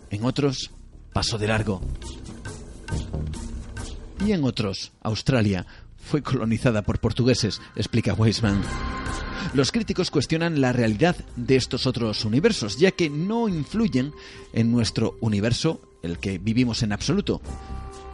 [0.10, 0.72] En otros,
[1.14, 1.82] pasó de largo.
[4.26, 5.68] Y en otros, Australia
[5.98, 8.64] fue colonizada por portugueses, explica Weisman.
[9.54, 14.14] Los críticos cuestionan la realidad de estos otros universos, ya que no influyen
[14.52, 17.40] en nuestro universo, el que vivimos en absoluto.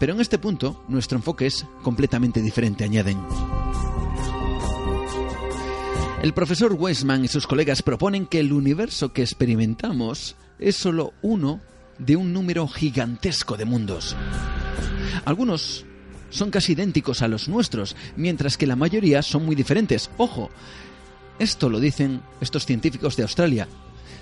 [0.01, 3.19] Pero en este punto, nuestro enfoque es completamente diferente, añaden.
[6.23, 11.61] El profesor Weisman y sus colegas proponen que el universo que experimentamos es solo uno
[11.99, 14.15] de un número gigantesco de mundos.
[15.23, 15.85] Algunos
[16.31, 20.09] son casi idénticos a los nuestros, mientras que la mayoría son muy diferentes.
[20.17, 20.49] Ojo,
[21.37, 23.67] esto lo dicen estos científicos de Australia.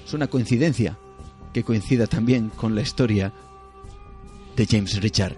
[0.06, 0.98] Es una coincidencia
[1.54, 3.32] que coincida también con la historia
[4.60, 5.36] de James Richard.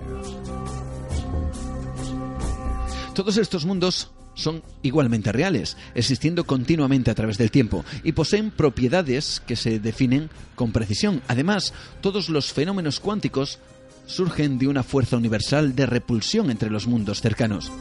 [3.13, 9.41] Todos estos mundos son igualmente reales, existiendo continuamente a través del tiempo, y poseen propiedades
[9.45, 11.21] que se definen con precisión.
[11.27, 13.59] Además, todos los fenómenos cuánticos
[14.07, 17.71] surgen de una fuerza universal de repulsión entre los mundos cercanos.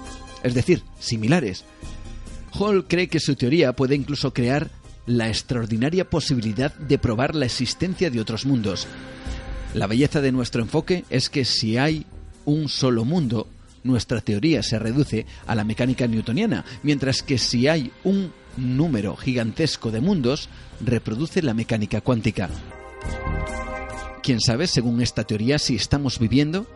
[0.43, 1.65] es decir, similares.
[2.53, 4.71] Hall cree que su teoría puede incluso crear
[5.07, 8.87] la extraordinaria posibilidad de probar la existencia de otros mundos.
[9.75, 12.05] La belleza de nuestro enfoque es que si hay
[12.45, 13.47] un solo mundo,
[13.85, 19.93] nuestra teoría se reduce a la mecánica newtoniana, mientras que si hay un número gigantesco
[19.93, 20.49] de mundos,
[20.85, 22.51] reproduce la mecánica cuántica.
[24.25, 26.67] ¿Quién sabe, según esta teoría, si estamos viviendo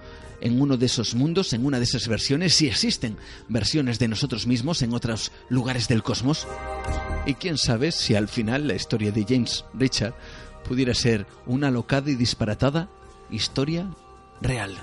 [0.40, 3.16] en uno de esos mundos, en una de esas versiones, si existen
[3.48, 6.46] versiones de nosotros mismos en otros lugares del cosmos?
[7.26, 10.14] Y quién sabe si al final la historia de James Richard
[10.64, 12.88] pudiera ser una locada y disparatada
[13.30, 13.88] historia
[14.40, 14.76] real.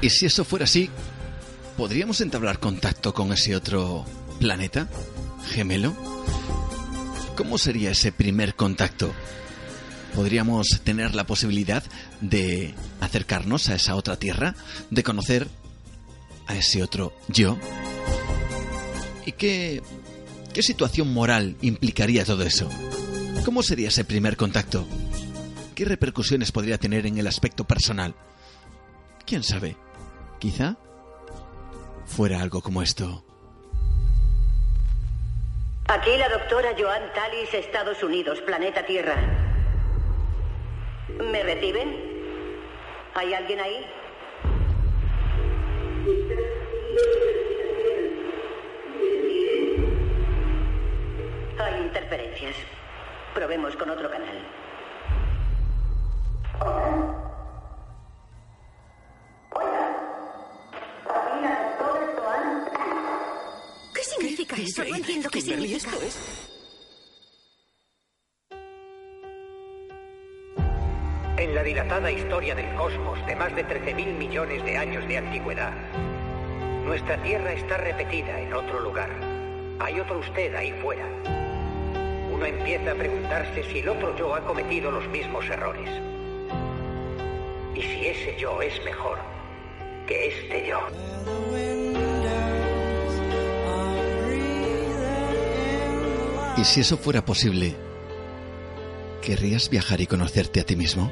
[0.00, 0.90] Y si eso fuera así,
[1.76, 4.04] ¿podríamos entablar contacto con ese otro
[4.40, 4.88] planeta
[5.52, 5.94] gemelo?
[7.36, 9.12] ¿Cómo sería ese primer contacto?
[10.14, 11.82] ¿Podríamos tener la posibilidad
[12.20, 14.54] de acercarnos a esa otra tierra,
[14.90, 15.48] de conocer
[16.46, 17.58] a ese otro yo?
[19.24, 19.82] ¿Y qué,
[20.52, 22.68] qué situación moral implicaría todo eso?
[23.44, 24.86] ¿Cómo sería ese primer contacto?
[25.74, 28.14] ¿Qué repercusiones podría tener en el aspecto personal?
[29.26, 29.76] ¿Quién sabe?
[30.38, 30.76] Quizá
[32.06, 33.24] fuera algo como esto.
[35.92, 39.14] Aquí la doctora Joan Talis, Estados Unidos, planeta Tierra.
[41.20, 41.94] ¿Me reciben?
[43.14, 43.86] ¿Hay alguien ahí?
[51.58, 52.54] Hay interferencias.
[53.34, 54.38] Probemos con otro canal.
[64.56, 64.90] Significa eso?
[64.90, 65.90] No entiendo qué significa.
[71.38, 75.72] En la dilatada historia del cosmos de más de 13.000 millones de años de antigüedad,
[76.84, 79.10] nuestra Tierra está repetida en otro lugar.
[79.80, 81.06] Hay otro usted ahí fuera.
[82.32, 85.88] Uno empieza a preguntarse si el otro yo ha cometido los mismos errores.
[87.74, 89.18] Y si ese yo es mejor
[90.06, 90.80] que este yo.
[96.56, 97.74] Y si eso fuera posible,
[99.22, 101.10] ¿querrías viajar y conocerte a ti mismo?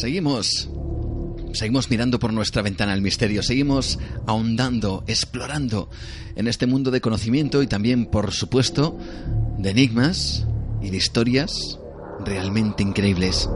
[0.00, 0.70] Seguimos.
[1.52, 5.90] Seguimos mirando por nuestra ventana al misterio, seguimos ahondando, explorando
[6.36, 8.96] en este mundo de conocimiento y también, por supuesto,
[9.58, 10.46] de enigmas
[10.80, 11.78] y de historias
[12.24, 13.50] realmente increíbles.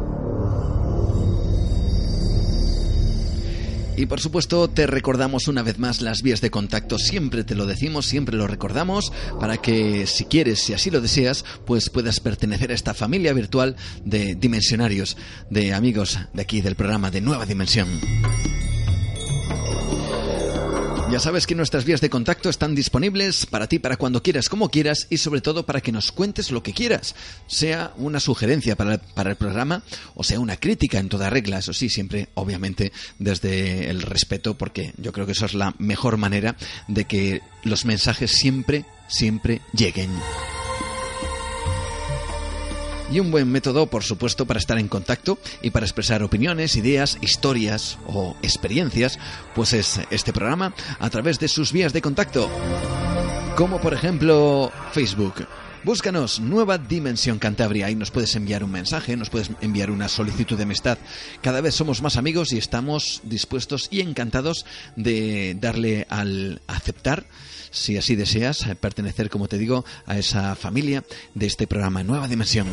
[3.96, 7.66] Y por supuesto te recordamos una vez más las vías de contacto, siempre te lo
[7.66, 12.72] decimos, siempre lo recordamos, para que si quieres, si así lo deseas, pues puedas pertenecer
[12.72, 15.16] a esta familia virtual de dimensionarios,
[15.48, 17.88] de amigos de aquí del programa de Nueva Dimensión.
[21.14, 24.68] Ya sabes que nuestras vías de contacto están disponibles para ti, para cuando quieras, como
[24.68, 27.14] quieras y sobre todo para que nos cuentes lo que quieras,
[27.46, 29.84] sea una sugerencia para, para el programa
[30.16, 32.90] o sea una crítica en toda regla, eso sí, siempre obviamente
[33.20, 36.56] desde el respeto porque yo creo que eso es la mejor manera
[36.88, 40.10] de que los mensajes siempre, siempre lleguen.
[43.14, 47.16] Y un buen método, por supuesto, para estar en contacto y para expresar opiniones, ideas,
[47.20, 49.20] historias o experiencias,
[49.54, 52.50] pues es este programa a través de sus vías de contacto.
[53.54, 55.46] Como por ejemplo Facebook.
[55.84, 60.56] Búscanos Nueva Dimensión Cantabria y nos puedes enviar un mensaje, nos puedes enviar una solicitud
[60.56, 60.96] de amistad.
[61.42, 64.64] Cada vez somos más amigos y estamos dispuestos y encantados
[64.96, 67.26] de darle al aceptar
[67.70, 71.04] si así deseas pertenecer, como te digo, a esa familia
[71.34, 72.66] de este programa Nueva Dimensión.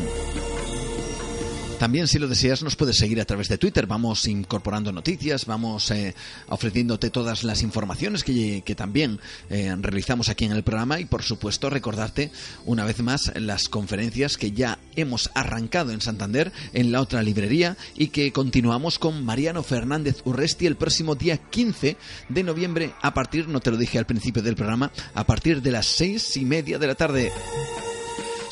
[1.82, 3.88] También, si lo deseas, nos puedes seguir a través de Twitter.
[3.88, 6.14] Vamos incorporando noticias, vamos eh,
[6.48, 9.18] ofreciéndote todas las informaciones que, también
[9.50, 12.30] eh, realizamos aquí en el programa y, por supuesto, recordarte
[12.66, 17.76] una vez más las conferencias que ya hemos arrancado en Santander, en la otra librería,
[17.96, 21.96] y que continuamos con Mariano Fernández Urresti el próximo día 15
[22.28, 25.72] de noviembre a partir, no te lo dije al principio del programa, a partir de
[25.72, 27.32] las seis y media de la tarde.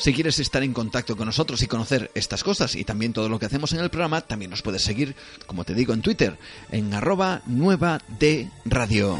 [0.01, 3.37] Si quieres estar en contacto con nosotros y conocer estas cosas y también todo lo
[3.37, 6.39] que hacemos en el programa, también nos puedes seguir, como te digo, en Twitter,
[6.71, 9.15] en arroba nueva de radio.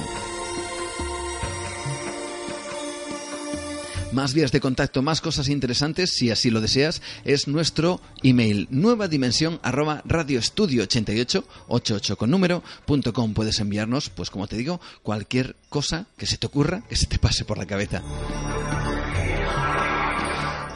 [4.11, 9.07] Más vías de contacto, más cosas interesantes, si así lo deseas, es nuestro email nueva
[9.07, 13.36] dimensión arroba radioestudio 88 88 con número punto com.
[13.36, 17.19] Puedes enviarnos, pues como te digo, cualquier cosa que se te ocurra, que se te
[17.19, 18.01] pase por la cabeza.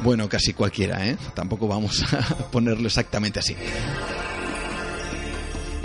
[0.05, 1.17] Bueno, casi cualquiera, ¿eh?
[1.33, 2.19] Tampoco vamos a
[2.51, 3.55] ponerlo exactamente así.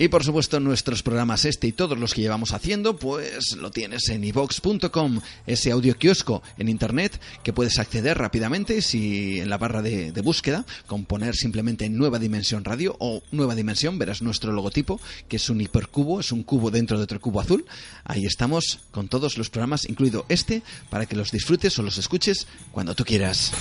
[0.01, 4.09] Y por supuesto nuestros programas este y todos los que llevamos haciendo, pues lo tienes
[4.09, 9.83] en ivox.com, ese audio kiosco en internet que puedes acceder rápidamente si en la barra
[9.83, 14.99] de, de, búsqueda, con poner simplemente Nueva Dimensión Radio o Nueva Dimensión, verás nuestro logotipo,
[15.29, 17.67] que es un hipercubo, es un cubo dentro de otro cubo azul.
[18.05, 22.47] Ahí estamos con todos los programas, incluido este, para que los disfrutes o los escuches
[22.73, 23.53] cuando tú quieras.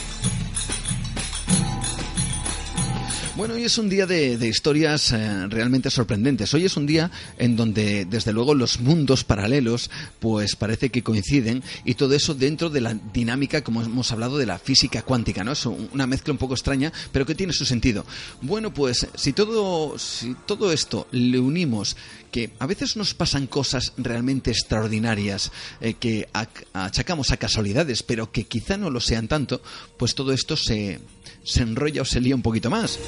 [3.35, 6.53] Bueno, hoy es un día de, historias eh, realmente sorprendentes.
[6.53, 11.63] Hoy es un día en donde, desde luego, los mundos paralelos, pues parece que coinciden
[11.85, 15.53] y todo eso dentro de la dinámica, como hemos hablado, de la física cuántica, ¿no?
[15.53, 18.03] Es una mezcla un poco extraña, pero que tiene su sentido.
[18.41, 21.95] Bueno, pues si todo, si todo esto le unimos
[22.31, 25.51] que a veces nos pasan cosas realmente extraordinarias
[25.81, 26.27] eh, que
[26.73, 29.61] achacamos a casualidades, pero que quizá no lo sean tanto,
[29.97, 30.99] pues todo esto se,
[31.43, 32.99] se enrolla o se lía un poquito más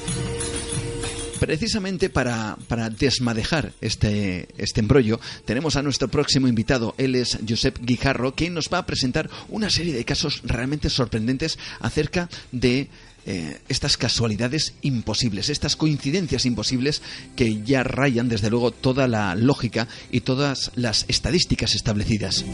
[1.42, 6.94] precisamente para, para, desmadejar este, este embrollo, tenemos a nuestro próximo invitado.
[6.98, 11.58] Él es Josep Guijarro, quien nos va a presentar una serie de casos realmente sorprendentes
[11.80, 12.88] acerca de
[13.26, 17.02] eh, estas casualidades imposibles, estas coincidencias imposibles
[17.34, 22.44] que ya rayan desde luego toda la lógica y todas las estadísticas establecidas.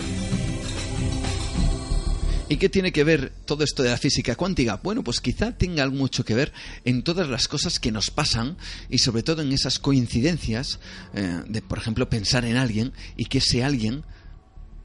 [2.50, 4.80] ¿Y qué tiene que ver todo esto de la física cuántica?
[4.82, 6.52] Bueno, pues quizá tenga mucho que ver
[6.86, 8.56] en todas las cosas que nos pasan
[8.88, 10.80] y sobre todo en esas coincidencias
[11.12, 14.02] eh, de, por ejemplo, pensar en alguien y que ese alguien,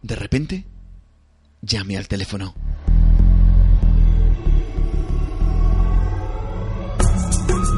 [0.01, 0.66] de repente,
[1.61, 2.53] llame al teléfono.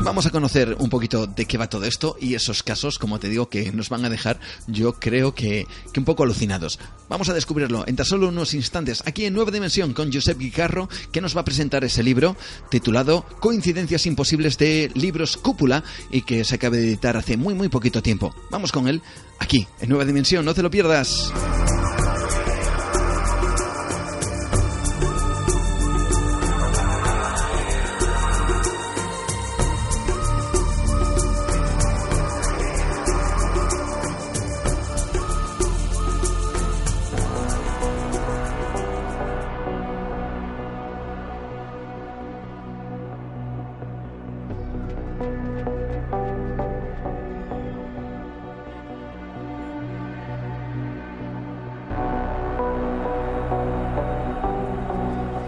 [0.04, 3.30] Vamos a conocer un poquito de qué va todo esto y esos casos, como te
[3.30, 6.80] digo, que nos van a dejar, yo creo que, que un poco alucinados.
[7.10, 10.90] Vamos a descubrirlo en tan solo unos instantes aquí en Nueva Dimensión con Josep Guicarro,
[11.12, 12.36] que nos va a presentar ese libro
[12.70, 17.70] titulado Coincidencias Imposibles de Libros Cúpula y que se acaba de editar hace muy, muy
[17.70, 18.34] poquito tiempo.
[18.52, 19.02] Vamos con él
[19.40, 21.32] aquí en Nueva Dimensión, no te lo pierdas.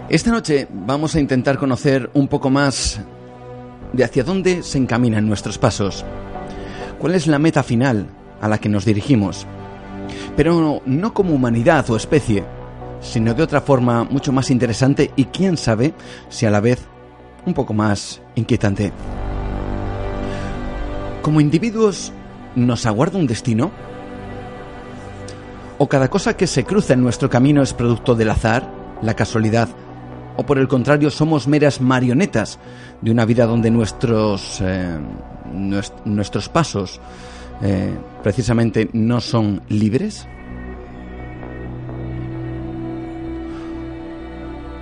[0.08, 2.98] Esta noche vamos a intentar conocer un poco más
[3.92, 6.02] de hacia dónde se encaminan nuestros pasos.
[6.98, 8.08] ¿Cuál es la meta final
[8.40, 9.46] a la que nos dirigimos?
[10.34, 12.42] Pero no como humanidad o especie,
[13.02, 15.92] sino de otra forma mucho más interesante y quién sabe
[16.30, 16.80] si a la vez
[17.44, 18.92] un poco más inquietante.
[21.20, 22.14] Como individuos,
[22.56, 23.72] ¿nos aguarda un destino?
[25.76, 29.68] ¿O cada cosa que se cruza en nuestro camino es producto del azar, la casualidad
[30.38, 32.60] o por el contrario somos meras marionetas
[33.02, 34.96] de una vida donde nuestros, eh,
[36.04, 37.00] nuestros pasos
[37.60, 40.28] eh, precisamente no son libres?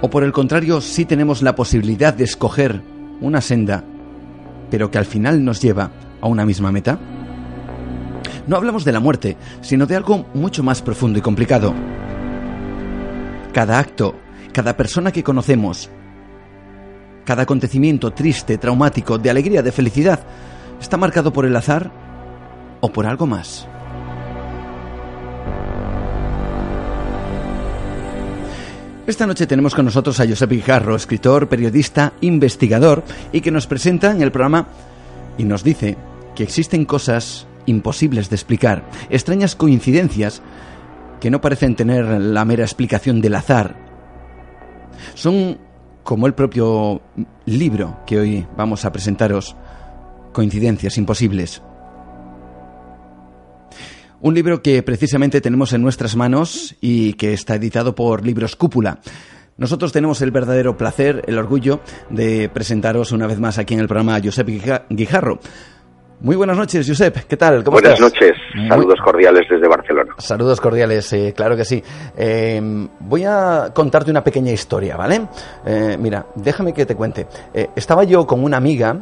[0.03, 2.83] ¿O por el contrario sí tenemos la posibilidad de escoger
[3.23, 3.83] una senda,
[4.71, 5.91] pero que al final nos lleva
[6.21, 6.99] a una misma meta?
[8.47, 11.73] No hablamos de la muerte, sino de algo mucho más profundo y complicado.
[13.55, 14.26] Cada acto
[14.57, 15.91] cada persona que conocemos,
[17.27, 20.21] cada acontecimiento triste, traumático, de alegría, de felicidad,
[20.81, 21.93] está marcado por el azar
[22.81, 23.69] o por algo más.
[29.07, 34.11] Esta noche tenemos con nosotros a Josep Guijarro, escritor, periodista, investigador, y que nos presenta
[34.11, 34.69] en el programa
[35.37, 35.99] y nos dice
[36.35, 40.41] que existen cosas imposibles de explicar, extrañas coincidencias
[41.21, 43.86] que no parecen tener la mera explicación del azar.
[45.15, 45.59] Son,
[46.03, 47.03] como el propio
[47.45, 49.57] libro que hoy vamos a presentaros,
[50.33, 51.63] coincidencias imposibles.
[54.21, 59.01] Un libro que precisamente tenemos en nuestras manos y que está editado por Libros Cúpula.
[59.59, 61.81] Nosotros tenemos el verdadero placer, el orgullo
[62.11, 64.49] de presentaros una vez más aquí en el programa a Josep
[64.91, 65.41] Guijarro.
[66.21, 67.27] Muy buenas noches, Josep.
[67.27, 67.63] ¿Qué tal?
[67.63, 68.33] ¿Cómo buenas noches.
[68.69, 70.15] Saludos cordiales desde Barcelona.
[70.17, 71.83] Saludos cordiales, eh, claro que sí.
[72.17, 75.29] Eh, voy a contarte una pequeña historia, ¿vale?
[75.67, 77.27] Eh, mira, déjame que te cuente.
[77.75, 78.97] estaba yo con una amiga,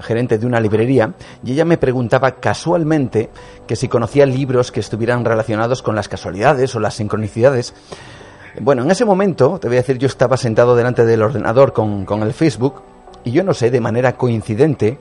[0.00, 1.12] gerente de una librería,
[1.44, 3.30] y ella me preguntaba casualmente
[3.66, 7.74] que si conocía libros que estuvieran relacionados con las casualidades o las sincronicidades.
[8.60, 12.04] Bueno, en ese momento, te voy a decir, yo estaba sentado delante del ordenador con,
[12.04, 12.82] con el Facebook
[13.24, 14.98] y yo no sé, de manera coincidente,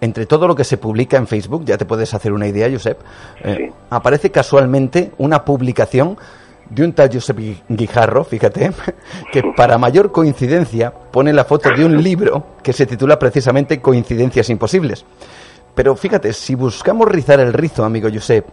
[0.00, 2.98] entre todo lo que se publica en Facebook, ya te puedes hacer una idea, Josep,
[3.42, 6.16] eh, aparece casualmente una publicación
[6.70, 7.38] de un tal Josep
[7.68, 8.72] Guijarro, fíjate,
[9.32, 14.50] que para mayor coincidencia pone la foto de un libro que se titula precisamente Coincidencias
[14.50, 15.04] Imposibles.
[15.74, 18.46] Pero fíjate, si buscamos rizar el rizo, amigo Josep,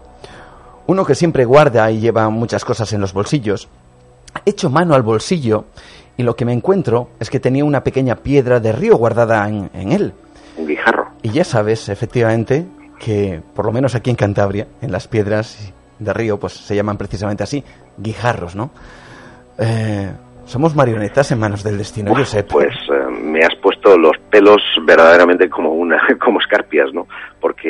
[0.87, 3.67] uno que siempre guarda y lleva muchas cosas en los bolsillos,
[4.45, 5.65] hecho mano al bolsillo
[6.17, 9.69] y lo que me encuentro es que tenía una pequeña piedra de río guardada en,
[9.73, 10.13] en él.
[11.25, 12.67] Y ya sabes, efectivamente,
[12.99, 16.99] que por lo menos aquí en Cantabria, en las piedras de río, pues se llaman
[16.99, 17.63] precisamente así,
[17.97, 18.69] guijarros, ¿no?
[19.57, 20.11] Eh,
[20.45, 22.43] somos marionetas en manos del destino, yo sé.
[22.43, 27.07] Pues eh, me has puesto los pelos verdaderamente como una, como escarpias, ¿no?
[27.41, 27.69] Porque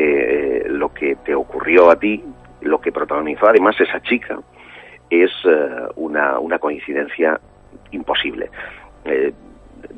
[0.58, 2.22] eh, lo que te ocurrió a ti,
[2.60, 4.38] lo que protagonizó además esa chica,
[5.10, 5.32] es
[5.96, 7.40] una, una coincidencia
[7.92, 8.50] imposible.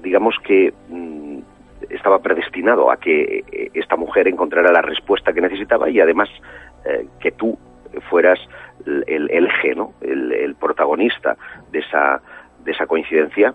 [0.03, 1.39] digamos que mm,
[1.89, 6.29] estaba predestinado a que eh, esta mujer encontrara la respuesta que necesitaba y además
[6.85, 7.57] eh, que tú
[8.09, 8.39] fueras
[8.85, 9.93] el, eje, ¿no?
[10.01, 11.35] El, protagonista
[11.71, 12.21] de esa,
[12.63, 13.53] de esa coincidencia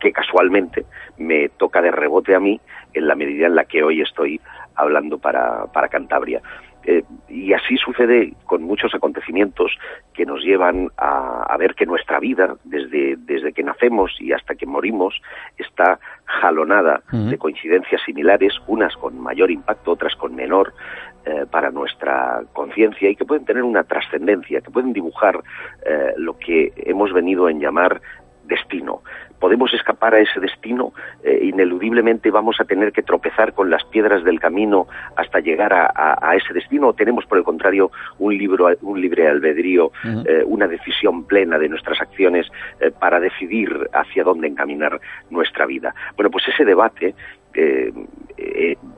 [0.00, 0.84] que casualmente
[1.16, 2.60] me toca de rebote a mí
[2.92, 4.40] en la medida en la que hoy estoy
[4.74, 6.42] hablando para, para Cantabria.
[6.86, 9.72] Eh, y así sucede con muchos acontecimientos
[10.12, 14.66] que nos llevan a, ver que nuestra vida, desde, desde que nacemos y hasta que
[14.66, 15.20] morimos,
[15.56, 20.74] está jalonada de coincidencias similares, unas con mayor impacto, otras con menor,
[21.26, 25.42] eh, para nuestra conciencia y que pueden tener una trascendencia, que pueden dibujar
[25.86, 28.02] eh, lo que hemos venido en llamar
[28.44, 29.00] destino
[29.44, 34.24] podemos escapar a ese destino, eh, ineludiblemente vamos a tener que tropezar con las piedras
[34.24, 34.86] del camino
[35.16, 39.92] hasta llegar a, ese destino, o tenemos, por el contrario, un, libro, un libre albedrío,
[40.24, 42.46] eh, una decisión plena de nuestras acciones
[42.80, 45.94] eh, para decidir hacia dónde encaminar nuestra vida.
[46.16, 47.14] Bueno, pues ese debate
[47.52, 47.92] eh,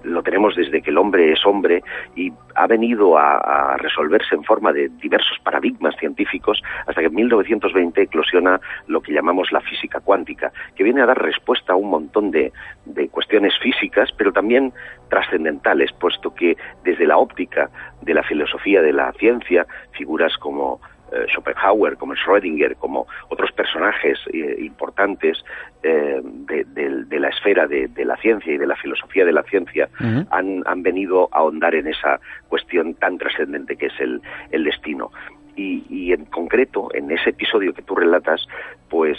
[0.05, 1.83] lo tenemos desde que el hombre es hombre
[2.15, 8.03] y ha venido a, resolverse en forma de diversos paradigmas científicos hasta que en 1920
[8.03, 12.31] eclosiona lo que llamamos la física cuántica, que viene a dar respuesta a un montón
[12.31, 12.53] de,
[12.85, 14.73] de cuestiones físicas, pero también
[15.09, 17.71] trascendentales, puesto que desde la óptica
[18.03, 20.96] de la filosofía de la ciencia, figuras como eh,
[21.33, 25.39] Schopenhauer, como Schrödinger, como otros personajes eh, importantes
[25.83, 29.89] eh, de, la esfera de, la ciencia y de la filosofía de la ciencia,
[30.31, 34.21] han, venido a ahondar en esa cuestión tan trascendente que es el,
[34.65, 35.11] destino.
[35.59, 38.47] Y, en concreto, en ese episodio que tú relatas,
[38.91, 39.17] pues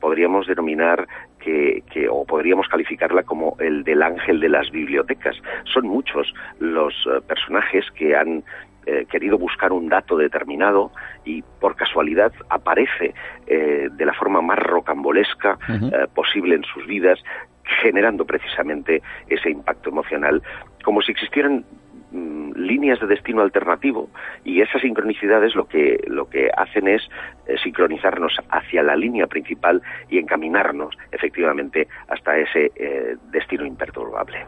[0.00, 1.06] podríamos denominar
[1.38, 5.36] que, o podríamos calificarla como el del ángel de las bibliotecas.
[5.72, 6.94] Son muchos los
[7.28, 8.42] personajes que han
[8.90, 13.12] eh, querido buscar un dato determinado y por casualidad aparece
[13.46, 17.22] eh, de la forma más rocambolesca eh, posible en sus vidas,
[17.82, 20.42] generando precisamente ese impacto emocional,
[20.84, 21.66] como si existieran
[22.12, 24.08] mm, líneas de destino alternativo
[24.42, 27.02] y esas sincronicidades lo que lo que hacen es
[27.62, 32.72] sincronizarnos hacia la línea principal y encaminarnos efectivamente hasta ese
[33.30, 34.46] destino imperturbable.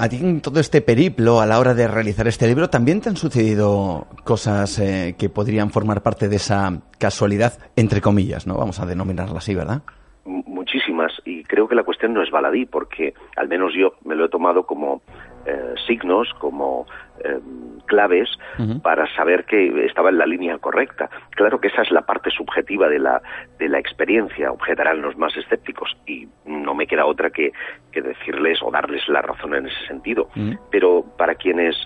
[0.00, 3.08] A ti en todo este periplo a la hora de realizar este libro también te
[3.08, 6.70] han sucedido cosas eh, que podrían formar parte de esa
[7.00, 8.54] casualidad, entre comillas, ¿no?
[8.56, 9.82] Vamos a denominarla así, ¿verdad?
[10.24, 14.26] Muchísimas, y creo que la cuestión no es baladí, porque al menos yo me lo
[14.26, 15.02] he tomado como
[15.46, 16.86] eh, signos, como
[17.24, 17.38] eh,
[17.86, 18.28] claves
[18.82, 21.08] para saber que estaba en la línea correcta.
[21.30, 23.22] Claro que esa es la parte subjetiva de la,
[23.58, 27.52] de la experiencia, objetarán los más escépticos, y no me queda otra que,
[27.90, 30.28] que decirles o darles la razón en ese sentido.
[30.70, 31.76] Pero para quienes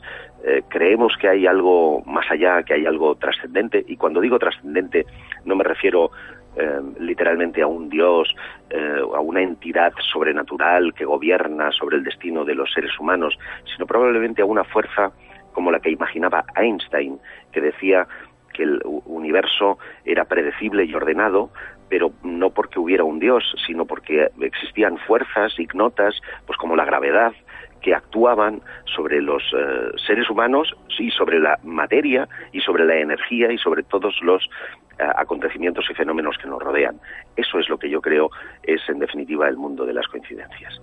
[0.44, 5.06] eh, creemos que hay algo más allá, que hay algo trascendente, y cuando digo trascendente
[5.44, 6.10] no me refiero
[6.56, 8.34] eh, literalmente a un dios,
[8.70, 13.38] eh, a una entidad sobrenatural que gobierna sobre el destino de los seres humanos,
[13.72, 15.12] sino probablemente a una fuerza
[15.52, 17.18] como la que imaginaba Einstein,
[17.52, 18.06] que decía
[18.52, 21.50] que el universo era predecible y ordenado,
[21.88, 27.32] pero no porque hubiera un dios, sino porque existían fuerzas ignotas, pues como la gravedad,
[27.82, 33.52] que actuaban sobre los eh, seres humanos, sí, sobre la materia y sobre la energía
[33.52, 34.48] y sobre todos los
[34.98, 37.00] eh, acontecimientos y fenómenos que nos rodean.
[37.36, 38.30] Eso es lo que yo creo
[38.62, 40.80] es, en definitiva, el mundo de las coincidencias.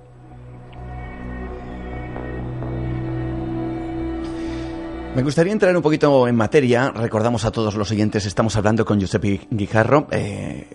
[5.16, 6.92] Me gustaría entrar un poquito en materia.
[6.92, 10.68] Recordamos a todos los oyentes, estamos hablando con Giuseppe Guijarro, eh,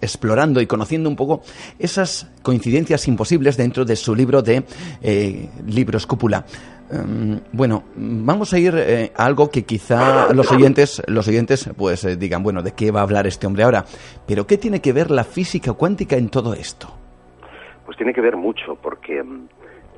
[0.00, 1.40] explorando y conociendo un poco
[1.76, 4.62] esas coincidencias imposibles dentro de su libro de
[5.02, 6.44] eh, Libros Cúpula.
[6.88, 12.18] Em, bueno, vamos a ir eh, a algo que quizá los oyentes, los oyentes, pues
[12.18, 13.84] digan, bueno, ¿de qué va a hablar este hombre ahora?
[14.24, 16.88] Pero ¿qué tiene que ver la física cuántica en todo esto?
[17.84, 19.48] Pues tiene que ver mucho, porque em,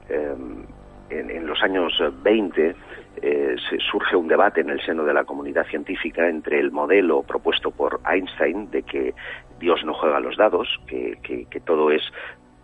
[0.08, 0.64] em,
[1.10, 2.74] en, en, los años 20
[3.22, 7.22] eh, se surge un debate en el seno de la comunidad científica entre el modelo
[7.22, 9.14] propuesto por Einstein de que
[9.60, 12.02] Dios no juega los dados, que, que, todo es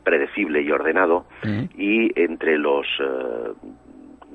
[0.03, 1.27] predecible y ordenado,
[1.77, 3.53] y entre los eh,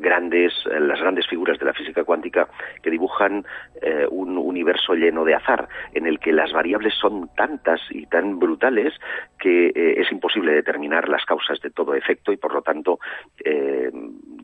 [0.03, 2.47] grandes, eh, las grandes figuras de la física cuántica
[2.81, 3.45] que dibujan
[3.81, 8.37] eh, un universo lleno de azar, en el que las variables son tantas y tan
[8.39, 8.93] brutales
[9.39, 12.99] que eh, es imposible determinar las causas de todo efecto y por lo tanto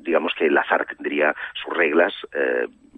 [0.04, 2.14] digamos que el azar tendría sus reglas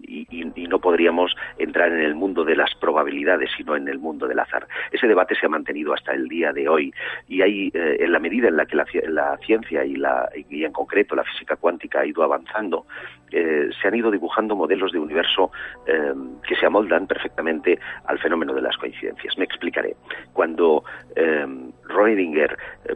[0.04, 4.39] y, no podríamos entrar en el mundo de las probabilidades, sino en el mundo del
[4.39, 4.68] azar.
[4.91, 6.93] Ese debate se ha mantenido hasta el día de hoy
[7.28, 10.72] y hay, eh, en la medida en la que la, ciencia y, la, y en
[10.72, 12.86] concreto la física cuántica ha ido avanzando,
[13.32, 15.52] eh, se han ido dibujando modelos de universo
[15.86, 16.14] eh,
[16.48, 19.38] que se amoldan perfectamente al fenómeno de las coincidencias.
[19.38, 19.96] Me explicaré.
[20.34, 20.84] Cuando
[21.16, 21.46] eh,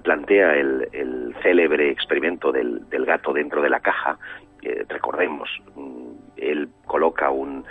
[0.03, 4.17] plantea el, célebre experimento del, gato dentro de la caja,
[4.89, 6.05] recordemos, mm,
[6.37, 7.65] él coloca un,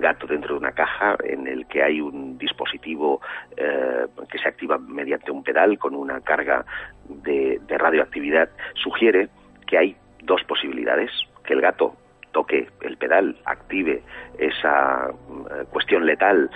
[0.00, 3.20] gato dentro de una caja en el que hay un dispositivo
[3.56, 6.64] eh, que se activa mediante un pedal con una carga
[7.08, 9.28] de, radioactividad, sugiere
[9.66, 11.10] que hay dos posibilidades,
[11.44, 11.96] que el gato
[12.32, 14.02] toque el pedal, active
[14.38, 16.50] esa eh, cuestión letal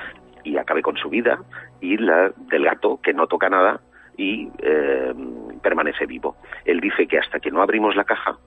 [0.44, 1.38] y acabe con su vida,
[1.80, 3.80] y la del gato que no toca nada
[4.16, 5.14] y eh,
[5.62, 6.36] permanece vivo.
[6.64, 8.38] Él dice que hasta que no abrimos la caja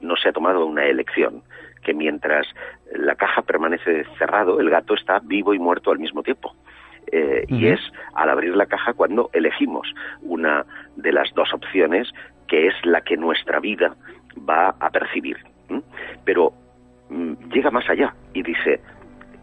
[0.00, 1.42] no se ha tomado una elección,
[1.82, 2.46] que mientras
[2.94, 6.54] la caja permanece cerrado, el gato está vivo y muerto al mismo tiempo.
[7.10, 7.80] Eh, y es
[8.14, 10.64] al abrir la caja cuando elegimos una
[10.96, 12.08] de las dos opciones
[12.46, 13.96] que es la que nuestra vida
[14.48, 15.36] va a percibir.
[16.24, 16.52] Pero
[17.52, 18.80] llega más allá y dice,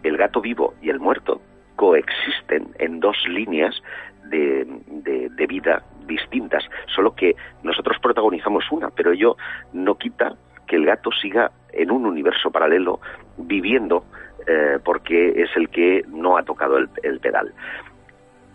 [0.03, 1.41] el gato vivo y el muerto
[1.75, 3.81] coexisten en dos líneas
[4.25, 4.65] de,
[5.29, 6.63] de, vida distintas,
[6.93, 9.37] solo que nosotros protagonizamos una, pero ello
[9.73, 10.35] no quita
[10.67, 12.99] que el gato siga en un universo paralelo
[13.37, 14.03] viviendo
[14.47, 17.53] eh, porque es el que no ha tocado el, pedal.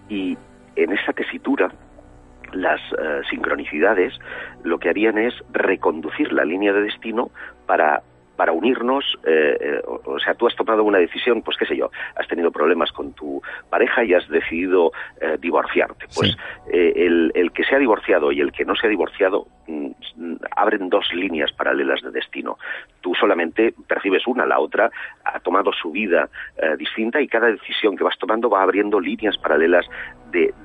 [0.08, 0.36] Y
[0.76, 1.72] en esa tesitura,
[2.52, 4.14] las eh, sincronicidades
[4.62, 7.30] lo que harían es reconducir la línea de destino
[7.66, 8.02] para
[8.36, 11.90] para unirnos, eh, eh, o, sea, tú has tomado una decisión, pues qué sé yo,
[12.16, 16.06] has tenido problemas con tu pareja y has decidido eh, divorciarte.
[16.14, 16.36] Pues
[16.72, 19.90] el, el, que se ha divorciado y el que no se ha divorciado mm,
[20.56, 22.58] abren dos líneas paralelas de destino.
[23.00, 24.90] Tú solamente percibes una, la otra
[25.24, 26.28] ha tomado su vida
[26.78, 29.86] distinta y cada decisión que vas tomando va abriendo líneas paralelas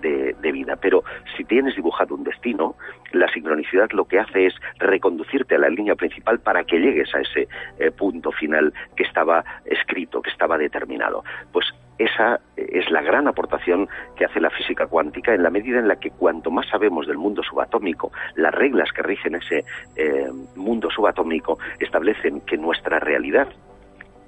[0.02, 0.76] de, vida.
[0.78, 1.04] Pero
[1.38, 2.76] si tienes dibujado un destino,
[3.14, 7.22] la sincronicidad lo que hace es reconducirte a la línea principal para que llegues a
[7.22, 7.48] ese
[7.80, 11.24] eh, punto final que estaba escrito, que estaba determinado.
[11.52, 11.66] Pues
[12.00, 15.98] esa es la gran aportación que hace la física cuántica en la medida en la
[15.98, 19.66] que cuanto más sabemos del mundo subatómico, las reglas que rigen ese
[19.98, 23.50] eh, mundo subatómico establecen que nuestra realidad,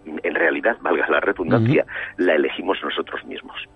[0.06, 1.86] en realidad, valga la redundancia,
[2.18, 3.70] la elegimos nosotros mismos.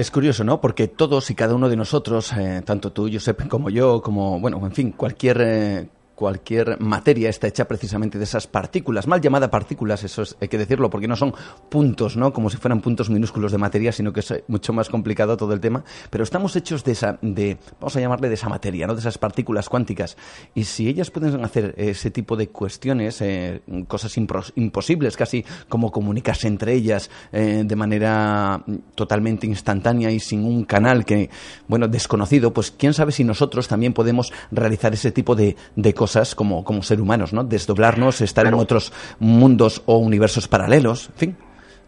[0.00, 0.62] Es curioso, ¿no?
[0.62, 4.58] Porque todos y cada uno de nosotros, eh, tanto tú, Josep, como yo, como, bueno,
[4.64, 5.88] en fin, cualquier, eh,
[6.20, 10.90] cualquier materia está hecha precisamente de esas partículas, mal llamadas partículas, eso hay que decirlo,
[10.90, 11.32] porque no son
[11.70, 12.30] puntos, ¿no?
[12.30, 15.54] Como si fueran puntos minúsculos de materia, sino que es eh, mucho más complicado todo
[15.54, 18.92] el tema, pero estamos hechos de esa, de, vamos a llamarle de esa materia, ¿no?
[18.92, 20.18] De esas partículas cuánticas.
[20.54, 26.48] Y si ellas pueden hacer ese tipo de cuestiones, eh, cosas imposibles, casi como comunicarse
[26.48, 28.62] entre ellas eh, de manera
[28.94, 31.30] totalmente instantánea y sin un canal que,
[31.66, 36.09] bueno, desconocido, pues quién sabe si nosotros también podemos realizar ese tipo de, de cosas
[36.10, 37.44] cosas como, como ser humanos, ¿no?
[37.44, 41.36] Desdoblarnos, estar en otros mundos o universos paralelos, en fin.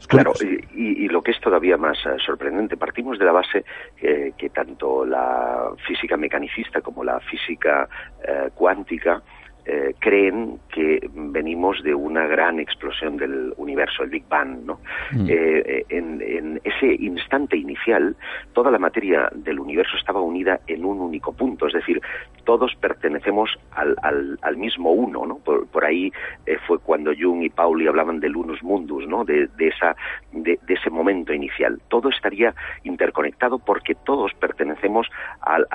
[0.07, 0.33] Claro,
[0.75, 3.65] y, lo que es todavía más eh, sorprendente, partimos de la base
[4.01, 7.89] que tanto la física mecanicista como la física
[8.27, 9.23] eh, cuántica
[9.65, 14.65] eh, creen que venimos de una gran explosión del universo, el Big Bang.
[14.65, 14.81] ¿no?
[15.13, 15.27] Mm.
[15.29, 18.17] Eh, en, ese instante inicial,
[18.55, 22.01] toda la materia del universo estaba unida en un único punto, es decir,
[22.45, 23.97] todos pertenecemos al,
[24.43, 25.27] al, mismo uno.
[25.27, 25.39] ¿no?
[25.39, 26.13] Por, ahí
[26.47, 29.25] eh, fue cuando Jung y Pauli hablaban del unus mundus, ¿no?
[29.25, 29.97] de, de esa,
[30.33, 31.81] de, ese momento inicial.
[31.89, 35.09] Todo estaría interconectado porque todos pertenecemos
[35.41, 35.67] al,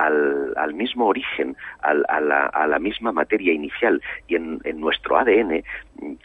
[0.56, 5.64] al mismo origen, a la, a la misma materia inicial y en, nuestro ADN,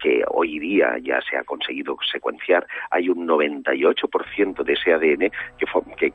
[0.02, 5.32] que hoy día ya se ha conseguido secuenciar, hay un 98% de ese ADN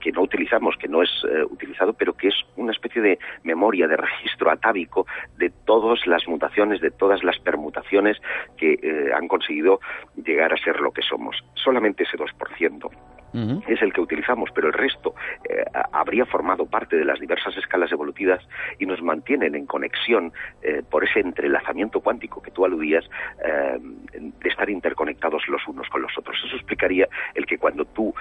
[0.00, 3.88] que, no utilizamos, que no es eh, utilizado, pero que es una especie de memoria,
[3.88, 5.06] de registro atávico
[5.36, 8.16] de todas las mutaciones, de todas las permutaciones
[8.56, 9.80] que eh, han conseguido
[10.16, 11.36] llegar a ser lo que somos.
[11.54, 15.14] Solamente ese 2% es el que utilizamos, pero el resto
[15.48, 18.46] eh, habría formado parte de las diversas escalas evolutivas
[18.78, 23.04] y nos mantienen en conexión eh, por ese entrelazamiento cuántico que tú aludías
[23.44, 26.36] eh, de estar interconectados los unos con los otros.
[26.44, 28.14] Eso explicaría el que cuando tú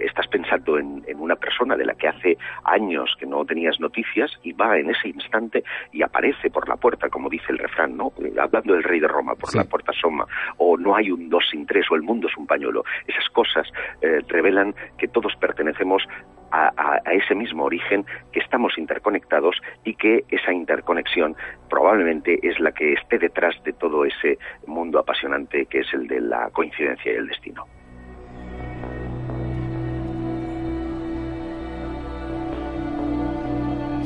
[0.00, 4.52] estás pensando en, una persona de la que hace años que no tenías noticias y
[4.52, 8.12] va en ese instante y aparece por la puerta, como dice el refrán, ¿no?
[8.38, 10.26] hablando del rey de Roma, por la puerta soma,
[10.58, 12.84] o no hay un dos sin tres, o el mundo es un pañuelo.
[13.06, 13.70] Esas cosas
[14.28, 16.02] revelan que todos pertenecemos
[16.50, 21.34] a, ese mismo origen, que estamos interconectados y que esa interconexión
[21.68, 26.20] probablemente es la que esté detrás de todo ese mundo apasionante que es el de
[26.20, 27.64] la coincidencia y el destino.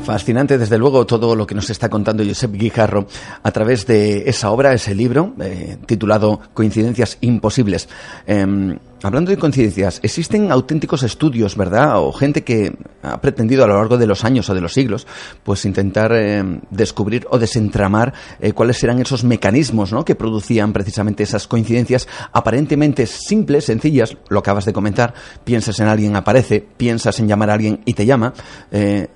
[0.09, 3.07] Fascinante, desde luego, todo lo que nos está contando Josep Guijarro
[3.43, 7.91] a través de esa obra, ese libro, eh, titulado Coincidencias Imposibles.
[8.27, 12.01] Em, hablando de coincidencias, existen auténticos estudios, ¿verdad?
[12.01, 12.73] O gente que
[13.03, 15.07] ha pretendido a lo largo de los años o de los siglos,
[15.43, 20.05] pues intentar em, descubrir o desentramar eh, cuáles eran esos mecanismos, ¿no?
[20.05, 26.17] Que producían precisamente esas coincidencias aparentemente simples, sencillas, lo acabas de comentar, piensas en alguien,
[26.17, 28.33] aparece, piensas en llamar a alguien y te llama.
[28.73, 29.09] Eh,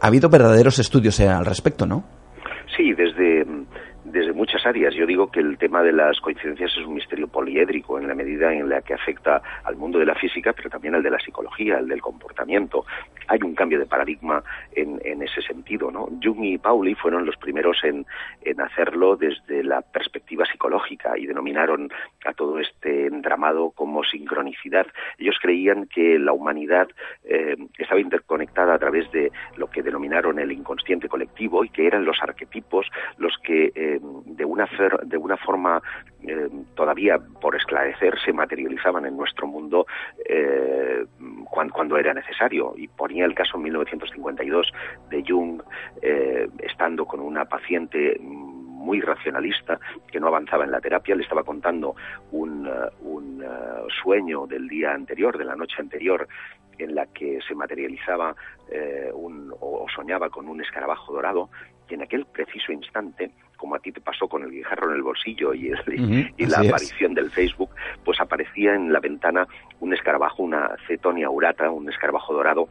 [0.00, 2.04] ha habido verdaderos estudios eh, al respecto, ¿no?
[2.76, 3.25] Sí, desde
[4.74, 8.52] Yo digo que el tema de las coincidencias es un misterio poliédrico en la medida
[8.52, 11.76] en la que afecta al mundo de la física, pero también al de la psicología,
[11.76, 12.84] al del comportamiento.
[13.28, 14.42] Hay un cambio de paradigma
[14.72, 15.92] en, ese sentido.
[15.92, 16.08] ¿no?
[16.22, 18.04] Jung y Pauli fueron los primeros en,
[18.60, 21.90] hacerlo desde la perspectiva psicológica y denominaron
[22.24, 24.86] a todo este entramado como sincronicidad.
[25.18, 26.88] Ellos creían que la humanidad
[27.24, 32.04] eh, estaba interconectada a través de lo que denominaron el inconsciente colectivo y que eran
[32.04, 32.86] los arquetipos
[33.18, 35.82] los que eh, de una, de una forma
[36.22, 39.86] eh, todavía por esclarecer se materializaban en nuestro mundo
[40.28, 41.04] eh,
[41.50, 42.74] cuando, era necesario.
[42.76, 44.72] Y ponía el caso en 1952
[45.10, 45.62] de Jung
[46.02, 49.78] eh, estando con una paciente muy racionalista
[50.10, 51.96] que no avanzaba en la terapia, le estaba contando
[52.30, 52.68] un,
[53.00, 53.44] un
[54.02, 56.28] sueño del día anterior, de la noche anterior,
[56.78, 58.36] en la que se materializaba
[59.12, 61.50] un, o soñaba con un escarabajo dorado
[61.88, 65.02] y en aquel preciso instante como a ti te pasó con el guijarro en el
[65.02, 65.72] bolsillo y,
[66.36, 67.70] y la aparición del Facebook,
[68.04, 69.46] pues aparecía en la ventana
[69.80, 72.68] un escarabajo, una cetonia urata, un escarabajo dorado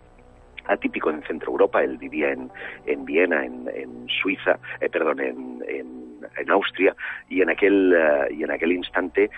[0.67, 2.49] atípico en Centro Europa, él vivía en,
[2.86, 6.14] en Viena, en, en Suiza, eh, perdón, en, en,
[6.49, 6.95] Austria,
[7.30, 9.30] y en aquel, eh, y en aquel instante eh,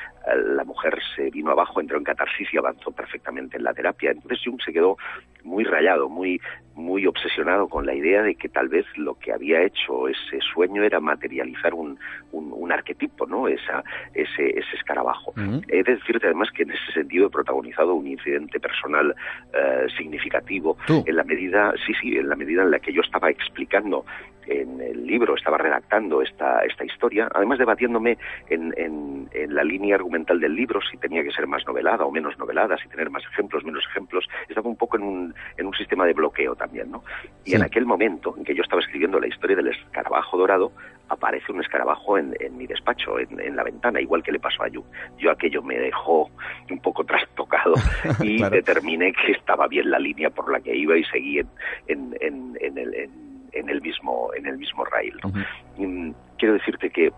[0.56, 4.12] la mujer se vino abajo, entró en catarsis y avanzó perfectamente en la terapia.
[4.12, 4.98] Entonces Jung se quedó
[5.44, 6.42] muy rayado, muy,
[6.76, 10.84] muy obsesionado con la idea de que tal vez lo que había hecho ese sueño
[10.84, 11.98] era materializar un,
[12.32, 13.48] un, arquetipo, ¿no?
[13.48, 13.82] Esa,
[14.14, 15.34] ese, ese escarabajo.
[15.70, 19.16] He de decirte además que en ese sentido he protagonizado un incidente personal
[19.98, 20.78] significativo
[21.18, 24.06] la medida, sí, sí, en la medida en la que yo estaba explicando
[24.46, 28.18] en el libro, estaba redactando esta, esta historia, además debatiéndome
[28.50, 32.12] en, en, en, la línea argumental del libro, si tenía que ser más novelada o
[32.12, 35.74] menos novelada, si tener más ejemplos, menos ejemplos, estaba un poco en un, en un
[35.74, 37.04] sistema de bloqueo también, ¿no?
[37.46, 40.72] Y en aquel momento en que yo estaba escribiendo la historia del escarabajo dorado,
[41.10, 44.64] aparece un escarabajo en, en mi despacho, en, en, la ventana, igual que le pasó
[44.64, 44.84] a Yu.
[45.18, 46.30] Yo aquello me dejó
[46.70, 47.76] un poco trastocado
[48.22, 51.48] y determiné que estaba bien la línea por la que iba y seguí en,
[52.20, 53.10] en, en el,
[53.60, 55.16] en, el mismo en el mismo rail.
[55.78, 57.12] Mm, quiero decirte que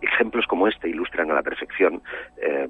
[0.00, 2.02] ejemplos como este ilustran a la perfección
[2.40, 2.68] eh,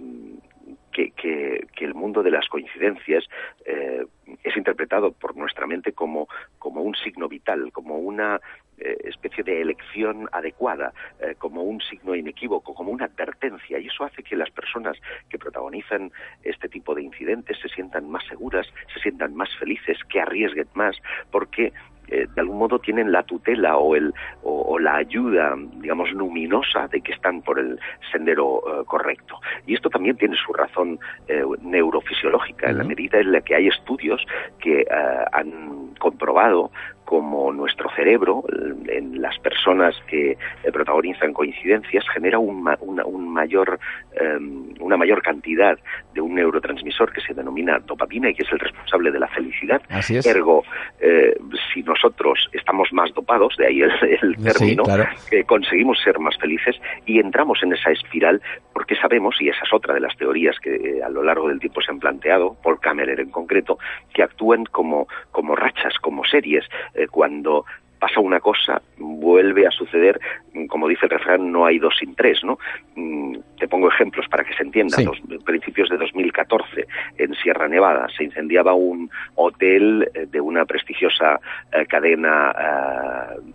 [0.92, 3.24] que, que, que, el mundo de las coincidencias
[3.64, 4.06] eh,
[4.42, 6.26] es interpretado por nuestra mente como,
[6.58, 8.40] como un signo vital, como una
[8.78, 14.04] eh, especie de elección adecuada, eh, como un signo inequívoco, como una advertencia, y eso
[14.04, 14.96] hace que las personas
[15.28, 16.12] que protagonizan
[16.42, 20.96] este tipo de incidentes se sientan más seguras, se sientan más felices, que arriesguen más,
[21.30, 21.72] porque
[22.08, 27.00] eh, de algún modo tienen la tutela o, el, o, la ayuda, digamos, luminosa de
[27.00, 27.78] que están por el
[28.12, 29.40] sendero eh, correcto.
[29.66, 30.98] Y esto también tiene su razón
[31.28, 34.24] eh, neurofisiológica, en la medida en la que hay estudios
[34.58, 34.84] que
[35.32, 36.70] han comprobado
[37.06, 38.44] como nuestro cerebro,
[38.88, 43.78] en las personas que eh, protagonizan coincidencias, genera un, una, un mayor,
[44.12, 45.78] em, una mayor cantidad
[46.12, 49.80] de un neurotransmisor que se denomina dopamina y que es el responsable de la felicidad.
[50.24, 50.64] Ergo,
[51.00, 51.38] eh,
[51.72, 54.84] si nosotros estamos más dopados, de ahí el, término,
[55.30, 56.76] que conseguimos ser más felices
[57.06, 58.40] y entramos en esa espiral
[58.72, 61.58] porque sabemos, y esa es otra de las teorías que eh, a lo largo del
[61.58, 63.78] tiempo se han planteado, Paul Kammerer en concreto,
[64.12, 67.64] que actúan como, como rachas, como series, eh, cuando
[67.98, 70.20] pasa una cosa, vuelve a suceder,
[70.68, 72.58] como dice el refrán, no hay dos sin tres, ¿no?
[72.94, 74.98] Mm, te pongo ejemplos para que se entienda.
[75.02, 76.86] Los principios de 2014,
[77.18, 81.40] en Sierra Nevada, se incendiaba un hotel eh, de una prestigiosa
[81.72, 82.54] eh, cadena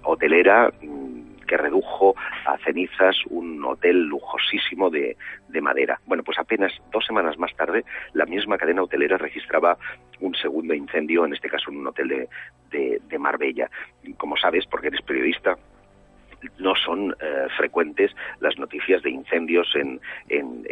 [0.04, 5.18] hotelera mm, que redujo a cenizas un hotel lujosísimo de,
[5.62, 6.00] madera.
[6.06, 7.84] Bueno, pues apenas dos semanas más tarde,
[8.14, 9.78] la misma cadena hotelera registraba
[10.22, 12.30] un segundo incendio, en este caso en un hotel
[12.70, 13.70] de, Marbella.
[14.18, 15.58] Como sabes, porque eres periodista,
[16.60, 20.66] no son eh, frecuentes las noticias de incendios en, en,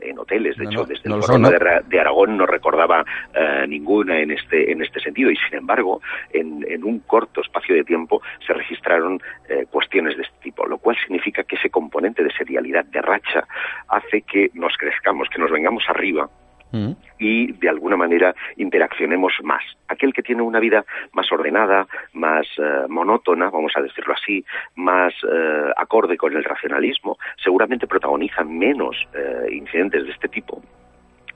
[0.00, 0.56] en, hoteles.
[0.56, 3.04] De hecho, desde el gobierno de, Aragón no recordaba
[3.34, 6.00] eh, ninguna en este, en este sentido y, sin embargo,
[6.32, 10.78] en, en un corto espacio de tiempo se registraron eh, cuestiones de este tipo, lo
[10.78, 13.46] cual significa que ese componente de serialidad, de racha,
[13.88, 16.28] hace que nos crezcamos, que nos vengamos arriba
[16.72, 16.92] Mm.
[17.18, 19.62] y de alguna manera interaccionemos más.
[19.88, 24.44] Aquel que tiene una vida más ordenada, más eh, monótona, vamos a decirlo así,
[24.76, 30.62] más eh, acorde con el racionalismo, seguramente protagoniza menos eh, incidentes de este tipo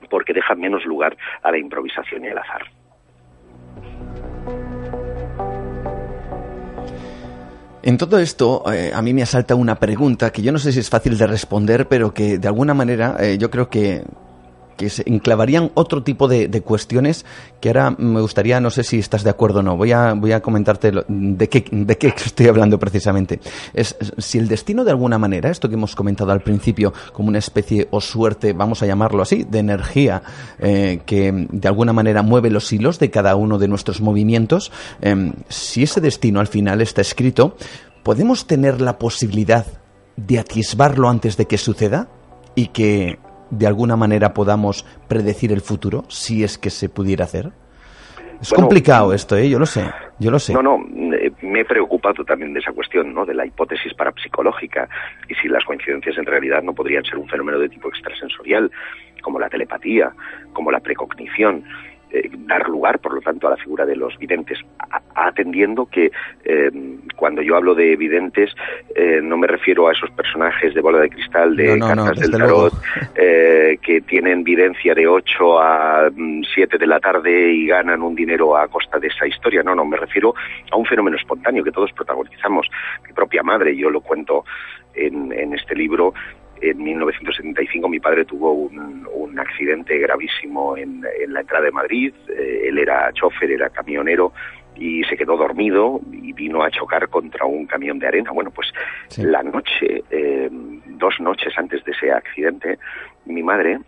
[0.09, 2.61] porque deja menos lugar a la improvisación y al azar.
[7.81, 10.91] En todo esto, a mí me asalta una pregunta que yo no sé si es
[10.91, 14.03] fácil de responder, pero que de alguna manera yo creo que,
[14.77, 17.25] que se enclavarían otro tipo de, cuestiones
[17.61, 20.31] que ahora me gustaría, no sé si estás de acuerdo o no, voy a, voy
[20.31, 23.39] a comentarte de, qué, de qué estoy hablando precisamente.
[23.73, 27.39] Es si el destino de alguna manera, esto que hemos comentado al principio, como una
[27.39, 30.21] especie o suerte, vamos a llamarlo así, de energía
[30.59, 34.71] eh, que de alguna manera mueve los hilos de cada uno de nuestros movimientos,
[35.01, 37.55] em, si ese destino al final está escrito,
[38.03, 39.65] ¿podemos tener la posibilidad
[40.17, 42.07] de atisbarlo antes de que suceda?
[42.55, 43.19] y que
[43.49, 47.51] de alguna manera podamos predecir el futuro, si es que se pudiera hacer?
[48.41, 49.49] Es complicado esto, ¿eh?
[49.49, 49.85] Yo lo sé,
[50.19, 50.53] yo lo sé.
[50.53, 50.77] No, no,
[51.15, 53.25] eh, me he preocupado también de esa cuestión, ¿no?
[53.25, 54.89] De la hipótesis parapsicológica
[55.29, 58.69] y si las coincidencias en realidad no podrían ser un fenómeno de tipo extrasensorial,
[59.21, 60.11] como la telepatía,
[60.53, 61.63] como la precognición.
[62.11, 64.59] Eh, dar lugar, por lo tanto, a la figura de los videntes,
[65.15, 66.11] atendiendo que
[66.43, 66.71] eh,
[67.15, 68.51] cuando yo hablo de videntes
[68.95, 72.73] eh, no me refiero a esos personajes de bola de cristal, de cartas del tarot,
[73.15, 78.55] que tienen videncia de 8 a 7 mm, de la tarde y ganan un dinero
[78.55, 79.63] a costa de esa historia.
[79.63, 80.35] No, no, me refiero
[80.71, 82.67] a un fenómeno espontáneo que todos protagonizamos.
[83.05, 84.45] Mi propia madre, yo lo cuento
[84.93, 86.13] en, en este libro,
[86.69, 92.13] en 1975 mi padre tuvo un, un accidente gravísimo en, en, la entrada de Madrid.
[92.29, 94.33] Eh, él era chofer, era camionero
[94.75, 98.31] y se quedó dormido y vino a chocar contra un camión de arena.
[98.31, 98.73] Bueno, pues
[99.17, 102.77] la noche, eh, dos noches antes de ese accidente,
[103.25, 103.79] mi madre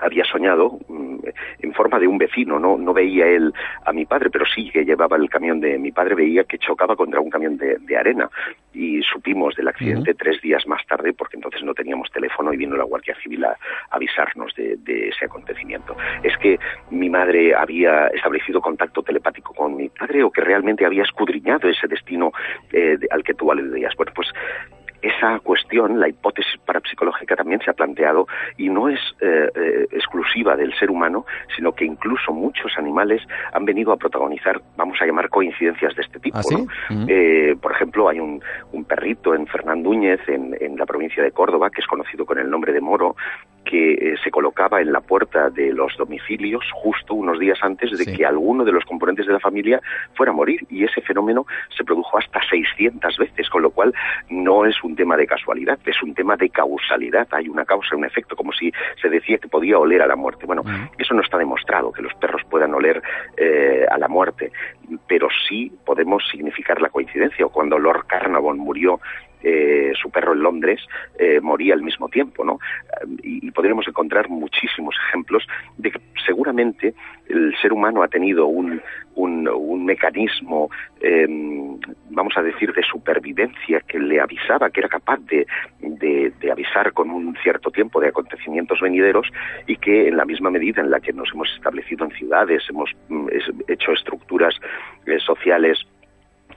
[0.00, 1.18] había soñado mm,
[1.60, 3.52] en forma de un vecino, no, no veía él
[3.84, 6.96] a mi padre, pero sí que llevaba el camión de mi padre, veía que chocaba
[6.96, 8.28] contra un camión de, arena
[8.72, 12.76] y supimos del accidente tres días más tarde porque entonces no teníamos teléfono y vino
[12.76, 13.56] la Guardia Civil a,
[13.90, 15.96] avisarnos de, ese acontecimiento.
[16.22, 16.58] Es que
[16.90, 21.86] mi madre había establecido contacto telepático con mi padre o que realmente había escudriñado ese
[21.86, 22.32] destino
[22.72, 23.94] eh, al que tú aludías.
[23.96, 24.28] Bueno, pues
[25.04, 28.26] esa cuestión, la hipótesis parapsicológica también se ha planteado
[28.56, 33.22] y no es eh, eh, exclusiva del ser humano, sino que incluso muchos animales
[33.52, 36.38] han venido a protagonizar, vamos a llamar coincidencias de este tipo.
[36.38, 38.40] ¿Ah, eh, por ejemplo, hay un,
[38.86, 42.72] perrito en Fernandúñez, en, en la provincia de Córdoba, que es conocido con el nombre
[42.72, 43.16] de Moro,
[43.64, 48.04] que eh, se colocaba en la puerta de los domicilios justo unos días antes de
[48.04, 49.80] que alguno de los componentes de la familia
[50.14, 51.46] fuera a morir y ese fenómeno
[51.76, 53.94] se produjo hasta 600 veces, con lo cual
[54.28, 58.04] no es un tema de casualidad, es un tema de causalidad, hay una causa, un
[58.04, 60.46] efecto, como si se decía que podía oler a la muerte.
[60.46, 60.62] Bueno,
[60.98, 63.02] eso no está demostrado, que los perros puedan oler
[63.36, 64.52] eh, a la muerte,
[65.06, 67.46] pero sí podemos significar la coincidencia.
[67.46, 69.00] O cuando Lord Carnarvon murió
[69.44, 70.80] eh, su perro en Londres
[71.18, 72.58] eh, moría al mismo tiempo, ¿no?
[73.22, 75.46] Y, podríamos encontrar muchísimos ejemplos
[75.76, 76.94] de que seguramente
[77.28, 78.80] el ser humano ha tenido un,
[79.14, 81.78] un, mecanismo, em,
[82.10, 85.46] vamos a decir, de supervivencia que le avisaba, que era capaz de,
[85.80, 89.28] de, avisar con un cierto tiempo de acontecimientos venideros
[89.66, 92.90] y que en la misma medida en la que nos hemos establecido en ciudades, hemos
[93.08, 93.28] mm,
[93.68, 94.54] hecho estructuras
[95.06, 95.78] eh, sociales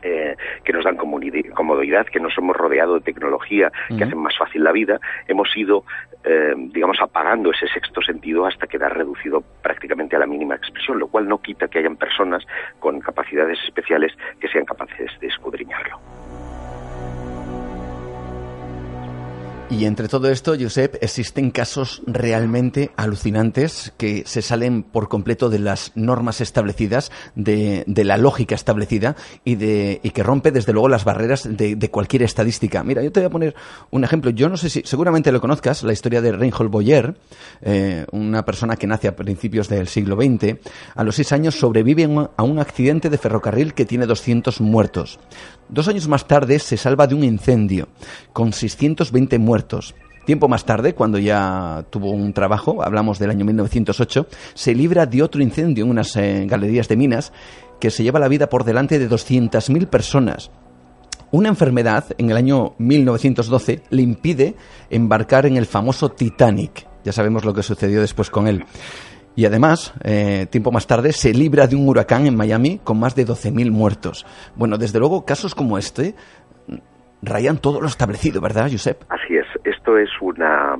[0.01, 4.63] eh, que nos dan comodidad, que nos hemos rodeado de tecnología, que hacen más fácil
[4.63, 5.83] la vida, hemos ido,
[6.23, 11.07] eh, digamos, apagando ese sexto sentido hasta quedar reducido prácticamente a la mínima expresión, lo
[11.07, 12.45] cual no quita que hayan personas
[12.79, 15.99] con capacidades especiales que sean capaces de escudriñarlo.
[19.69, 25.59] Y entre todo esto, Josep, existen casos realmente alucinantes que se salen por completo de
[25.59, 30.87] las normas establecidas, de, de la lógica establecida y, de, y que rompe desde luego
[30.87, 32.81] las barreras de, de, cualquier estadística.
[32.81, 33.55] Mira, yo te voy a poner
[33.91, 34.31] un ejemplo.
[34.31, 37.17] Yo no sé si, seguramente lo conozcas, la historia de Reinhold Boyer,
[37.61, 40.59] eh, una persona que nace a principios del siglo XX.
[40.95, 42.07] A los seis años sobrevive
[42.37, 45.19] a un accidente de ferrocarril que tiene 200 muertos.
[45.69, 47.89] Dos años más tarde se salva de un incendio,
[48.31, 49.95] con 620 muertos.
[50.25, 55.23] Tiempo más tarde, cuando ya tuvo un trabajo, hablamos del año 1908, se libra de
[55.23, 57.31] otro incendio en unas eh, galerías de minas
[57.79, 60.51] que se lleva la vida por delante de 200.000 personas.
[61.31, 64.55] Una enfermedad en el año 1912 le impide
[64.89, 66.87] embarcar en el famoso Titanic.
[67.03, 68.63] Ya sabemos lo que sucedió después con él.
[69.37, 73.15] Y además, eh, tiempo más tarde, se libra de un huracán en Miami con más
[73.15, 74.25] de 12.000 muertos.
[74.55, 76.15] Bueno, desde luego, casos como este
[77.21, 79.03] rayan todo lo establecido, ¿verdad, Josep?
[79.09, 79.45] Así es.
[79.63, 80.75] Esto es una,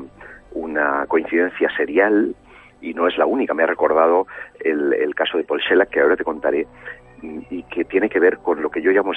[0.53, 2.35] una coincidencia serial
[2.81, 3.53] y no es la única.
[3.53, 4.25] Me ha recordado
[4.59, 6.65] el, el caso de Paul Shellac, que ahora te contaré,
[7.21, 9.13] y que tiene que ver con lo que yo llamo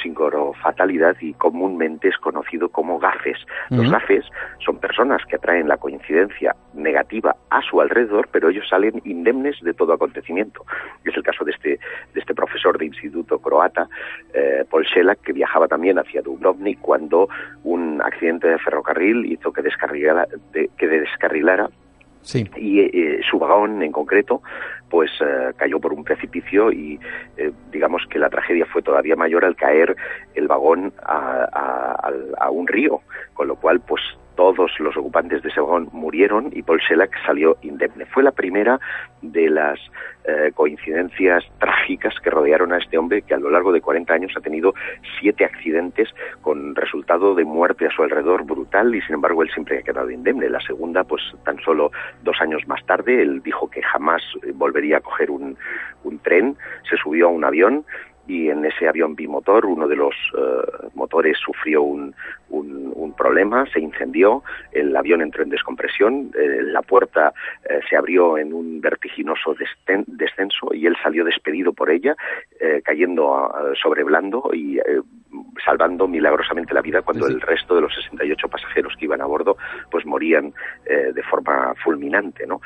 [0.62, 3.38] fatalidad y comúnmente es conocido como gafes.
[3.70, 4.24] Los gafes
[4.64, 9.74] son personas que atraen la coincidencia negativa a su alrededor, pero ellos salen indemnes de
[9.74, 10.64] todo acontecimiento.
[11.04, 11.68] Es el caso de este,
[12.14, 13.88] de este profesor de instituto croata,
[14.34, 17.28] eh, Paul Shellac, que viajaba también hacia Dubrovnik cuando
[17.64, 21.68] un accidente de ferrocarril hizo que descarrilara, que descarrilara
[22.56, 24.42] y eh, su vagón en concreto
[24.90, 26.98] pues eh, cayó por un precipicio y
[27.36, 29.96] eh, digamos que la tragedia fue todavía mayor al caer
[30.34, 33.00] el vagón a, a, un río,
[33.32, 34.02] con lo cual pues
[34.40, 38.06] todos los ocupantes de ese vagón murieron y Paul Shellac salió indemne.
[38.06, 38.80] Fue la primera
[39.20, 39.78] de las
[40.24, 44.32] eh, coincidencias trágicas que rodearon a este hombre que a lo largo de 40 años
[44.34, 44.72] ha tenido
[45.20, 46.08] siete accidentes
[46.40, 50.10] con resultado de muerte a su alrededor brutal y sin embargo él siempre ha quedado
[50.10, 50.48] indemne.
[50.48, 51.92] La segunda, pues tan solo
[52.22, 54.22] dos años más tarde, él dijo que jamás
[54.54, 55.58] volvería a coger un,
[56.02, 56.56] un tren,
[56.88, 57.84] se subió a un avión
[58.30, 62.14] y en ese avión bimotor uno de los eh, motores sufrió un,
[62.50, 64.42] un, problema, se incendió,
[64.72, 67.34] el avión entró en descompresión, eh, la puerta
[67.68, 69.54] eh, se abrió en un vertiginoso
[70.06, 72.14] descenso y él salió despedido por ella,
[72.84, 73.52] cayendo
[73.82, 74.78] sobre blando y
[75.64, 79.56] salvando milagrosamente la vida cuando el resto de los 68 pasajeros que iban a bordo
[79.90, 80.52] pues morían
[80.84, 82.46] de forma fulminante.
[82.46, 82.60] ¿no?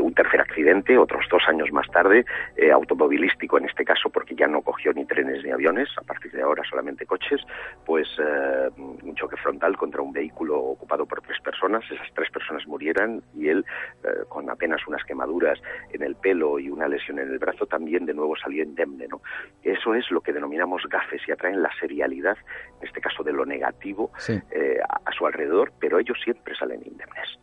[0.00, 2.24] un tercer accidente, otros dos años más tarde,
[2.72, 6.42] automovilístico en este caso porque ya no cogió ni trenes ni aviones, a partir de
[6.42, 7.40] ahora solamente coches,
[7.84, 12.66] pues eh, un choque frontal contra un vehículo ocupado por tres personas, esas tres personas
[12.66, 13.64] murieran y él,
[14.04, 15.60] eh, con apenas unas quemaduras
[15.92, 19.06] en el pelo y una lesión en el brazo, también de nuevo salió indemne.
[19.08, 19.20] ¿no?
[19.62, 22.36] Eso es lo que denominamos gafes y atraen la serialidad,
[22.80, 27.38] en este caso de lo negativo, eh, a su alrededor, pero ellos siempre salen indemnes.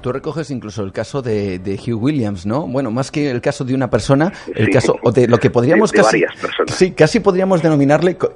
[0.00, 2.68] Tú recoges incluso el caso de, Hugh Williams, ¿no?
[2.68, 5.90] Bueno, más que el caso de una persona, el caso o de lo que podríamos
[6.00, 6.22] casi,
[6.68, 8.30] sí, casi podríamos denominarle con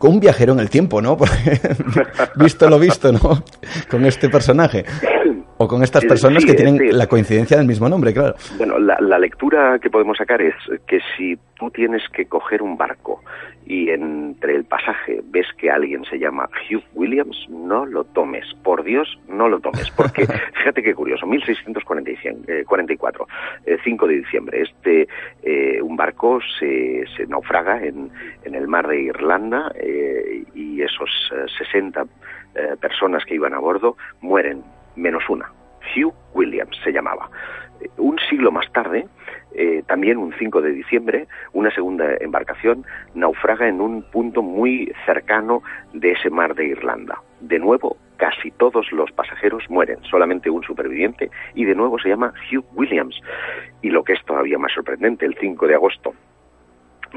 [0.00, 1.16] un viajero en el tiempo, ¿no?
[2.36, 3.42] visto lo visto, ¿no?
[3.90, 4.84] Con este personaje.
[5.58, 8.34] O con estas personas que tienen la coincidencia del mismo nombre, claro.
[8.58, 10.54] Bueno, la, la, lectura que podemos sacar es
[10.86, 13.22] que si tú tienes que coger un barco
[13.66, 18.46] y entre el pasaje ves que alguien se llama Hugh Williams, no lo tomes.
[18.62, 19.90] Por Dios, no lo tomes.
[19.90, 20.26] Porque,
[20.58, 23.26] fíjate qué curioso, 1644,
[23.82, 25.08] 5 eh, de diciembre, este,
[25.42, 28.10] eh, un barco se, se naufraga en,
[28.44, 31.10] en, el mar de Irlanda eh, y esos
[31.58, 32.06] 60
[32.58, 34.62] eh, personas que iban a bordo mueren,
[34.96, 35.50] menos una.
[35.94, 37.30] Hugh Williams se llamaba.
[37.98, 39.06] Un siglo más tarde,
[39.54, 45.62] eh, también un 5 de diciembre, una segunda embarcación naufraga en un punto muy cercano
[45.92, 47.22] de ese mar de Irlanda.
[47.40, 52.32] De nuevo, casi todos los pasajeros mueren, solamente un superviviente, y de nuevo se llama
[52.50, 53.20] Hugh Williams.
[53.82, 56.14] Y lo que es todavía más sorprendente, el 5 de agosto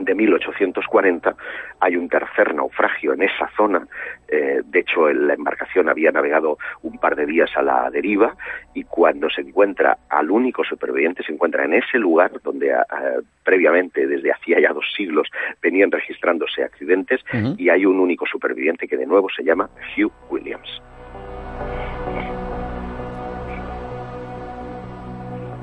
[0.03, 1.35] de 1840
[1.79, 3.87] hay un tercer naufragio en esa zona.
[4.27, 8.35] Eh, de hecho, la embarcación había navegado un par de días a la deriva
[8.73, 13.19] y cuando se encuentra al único superviviente, se encuentra en ese lugar donde ah, ah,
[13.43, 15.27] previamente, desde hacía ya dos siglos,
[15.61, 17.21] venían registrándose accidentes
[17.57, 20.81] y hay un único superviviente que de nuevo se llama Hugh Williams.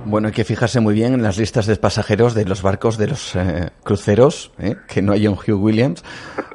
[0.08, 3.08] Bueno, hay que fijarse muy bien en las listas de pasajeros de los barcos de
[3.08, 4.76] los eh, cruceros, ¿eh?
[4.86, 6.04] que no haya un Hugh Williams,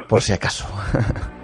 [0.07, 0.65] por si acaso.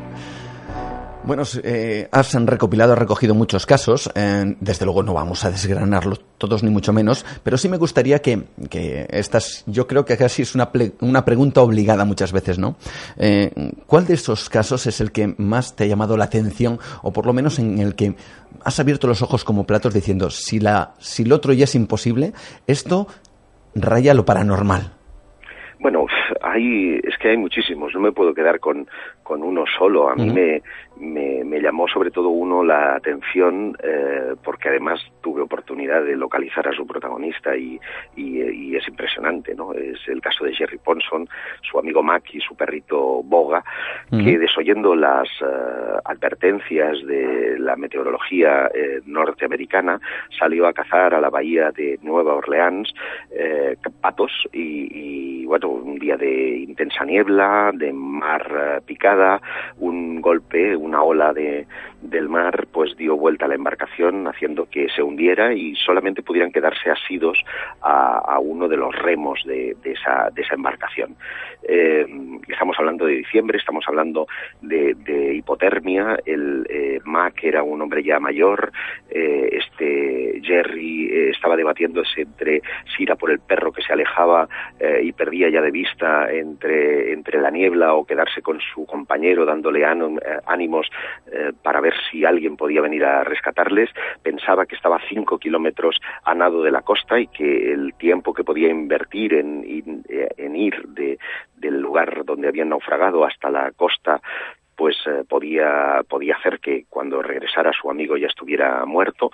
[1.27, 4.09] Bueno, eh, has recopilado, has recogido muchos casos.
[4.15, 8.19] Eh, desde luego no vamos a desgranarlos todos ni mucho menos, pero sí me gustaría
[8.19, 10.71] que, que estas, yo creo que casi es una,
[11.01, 12.77] una pregunta obligada muchas veces, ¿no?
[13.17, 13.51] Eh,
[13.87, 17.25] ¿Cuál de esos casos es el que más te ha llamado la atención o por
[17.25, 18.15] lo menos en el que
[18.63, 22.31] has abierto los ojos como platos diciendo si la, si lo otro ya es imposible,
[22.67, 23.07] esto
[23.75, 24.93] raya lo paranormal?
[25.79, 26.05] Bueno,
[26.41, 28.87] hay, es que hay muchísimos, no me puedo quedar con,
[29.27, 30.09] con uno solo.
[30.09, 30.61] A mí me,
[31.43, 36.71] me, llamó sobre todo uno la atención eh, porque además tuve oportunidad de localizar a
[36.71, 37.77] su protagonista y,
[38.15, 39.73] y, es impresionante, ¿no?
[39.73, 41.27] Es el caso de Jerry Ponson,
[41.69, 43.63] su amigo Mac y su perrito Boga,
[44.11, 45.45] que desoyendo las eh,
[46.05, 49.99] advertencias de la meteorología eh, norteamericana
[50.37, 52.93] salió a cazar a la bahía de Nueva Orleans
[54.01, 58.81] patos y, y, bueno, un día de intensa niebla, de mar
[59.17, 59.41] picada,
[59.79, 61.67] un golpe, una ola de,
[62.01, 66.51] del mar pues dio vuelta a la embarcación haciendo que se hundiera y solamente pudieran
[66.51, 67.43] quedarse asidos
[67.81, 71.15] a, uno de los remos de, esa, de esa embarcación.
[71.63, 72.05] Eh,
[72.47, 74.27] estamos hablando de diciembre, estamos hablando
[74.61, 74.95] de,
[75.35, 78.71] hipotermia, el eh, Mac era un hombre ya mayor,
[79.09, 82.61] eh, este Jerry estaba debatiéndose entre
[82.95, 84.47] si ir a por el perro que se alejaba
[85.01, 89.06] y perdía ya de vista entre, entre la niebla o quedarse con su compañero
[89.45, 89.85] dándole
[90.45, 90.87] ánimos
[91.63, 93.89] para ver si alguien podía venir a rescatarles.
[94.21, 98.33] Pensaba que estaba a cinco kilómetros a nado de la costa y que el tiempo
[98.33, 99.63] que podía invertir en,
[100.55, 100.83] ir
[101.55, 104.21] del lugar donde habían naufragado hasta la costa
[104.77, 109.31] pues eh, podía, podía hacer que cuando regresara su amigo ya estuviera muerto.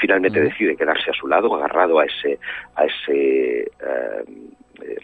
[0.00, 2.38] Finalmente decide quedarse a su lado, agarrado a ese,
[2.74, 4.24] a ese eh,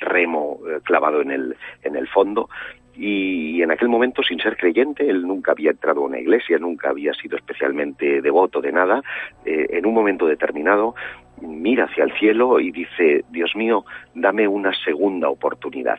[0.01, 2.49] remo eh, clavado en el, en el fondo
[2.95, 6.91] y en aquel momento, sin ser creyente, él nunca había entrado a una iglesia, nunca
[6.91, 9.03] había sido especialmente devoto de nada,
[9.45, 10.95] eh, en un momento determinado
[11.41, 15.99] mira hacia el cielo y dice, Dios mío, dame una segunda oportunidad,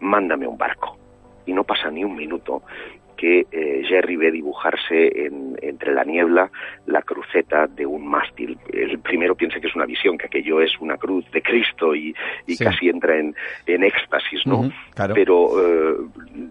[0.00, 0.96] mándame un barco.
[1.46, 2.62] Y no pasa ni un minuto
[3.22, 5.30] que eh, Jerry ve dibujarse
[5.62, 6.50] entre la niebla
[6.86, 8.58] la cruceta de un mástil.
[8.72, 12.12] El primero piensa que es una visión, que aquello es una cruz de Cristo y,
[12.58, 14.68] casi entra en, éxtasis, ¿no?
[15.14, 15.98] Pero eh,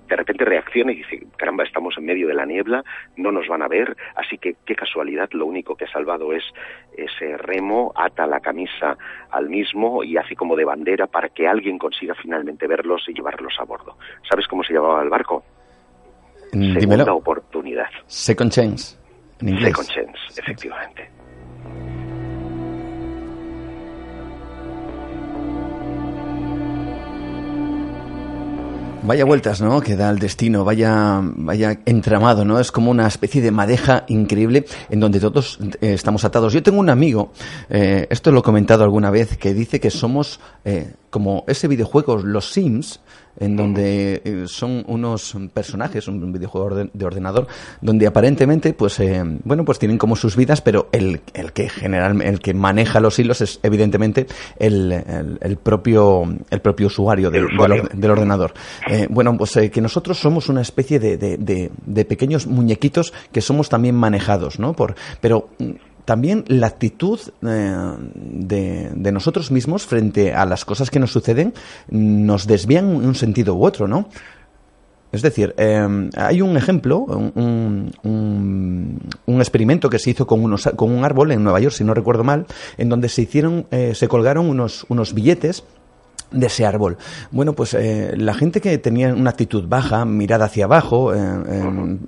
[0.08, 2.86] de repente reacciona y dice, caramba, estamos en medio de la niebla,
[3.18, 6.44] no nos van a ver, así que qué casualidad, lo único que ha salvado es
[6.96, 8.98] ese remo, ata la camisa
[9.30, 13.56] al mismo y hace como de bandera para que alguien consiga finalmente verlos y llevarlos
[13.60, 13.98] a bordo.
[14.30, 15.44] ¿Sabes cómo se llamaba el barco?
[16.54, 17.88] Mm, segunda oportunidad.
[18.08, 18.96] Second chance,
[19.40, 19.70] en inglés.
[19.70, 21.10] Second chance, efectivamente.
[29.04, 29.82] Vaya vueltas, ¿no?
[29.82, 32.60] Que da el destino, vaya, vaya entramado, ¿no?
[32.60, 36.54] Es como una especie de madeja increíble en donde todos eh, estamos atados.
[36.54, 37.32] Yo tengo un amigo,
[37.70, 42.18] eh, esto lo he comentado alguna vez, que dice que somos eh, como ese videojuego,
[42.18, 43.02] los Sims,
[43.40, 47.48] en donde eh, son unos personajes, un videojuego de ordenador,
[47.82, 52.32] donde aparentemente, pues, eh, bueno, pues tienen como sus vidas, pero el, el que generalmente,
[52.32, 54.28] el que maneja los hilos es evidentemente
[54.58, 54.92] el,
[55.42, 57.48] el, propio, el propio usuario, del,
[57.94, 58.54] del, ordenador.
[58.90, 63.42] Eh, bueno, pues que nosotros somos una especie de, de, de, de, pequeños muñequitos que
[63.42, 64.74] somos también manejados, ¿no?
[64.74, 65.50] Por, pero
[66.06, 71.54] también la actitud eh, de, nosotros mismos frente a las cosas que nos suceden
[71.90, 74.08] nos desvían en un sentido u otro, ¿no?
[75.12, 80.90] Es decir, eh, hay un ejemplo, un, un, experimento que se hizo con, unos, con
[80.90, 82.46] un árbol en Nueva York, si no recuerdo mal,
[82.78, 85.66] en donde se hicieron, eh, se colgaron unos, unos billetes
[86.32, 86.98] de ese árbol.
[87.32, 91.20] Bueno, pues eh, la gente que tenía una actitud baja, mirada hacia abajo, eh,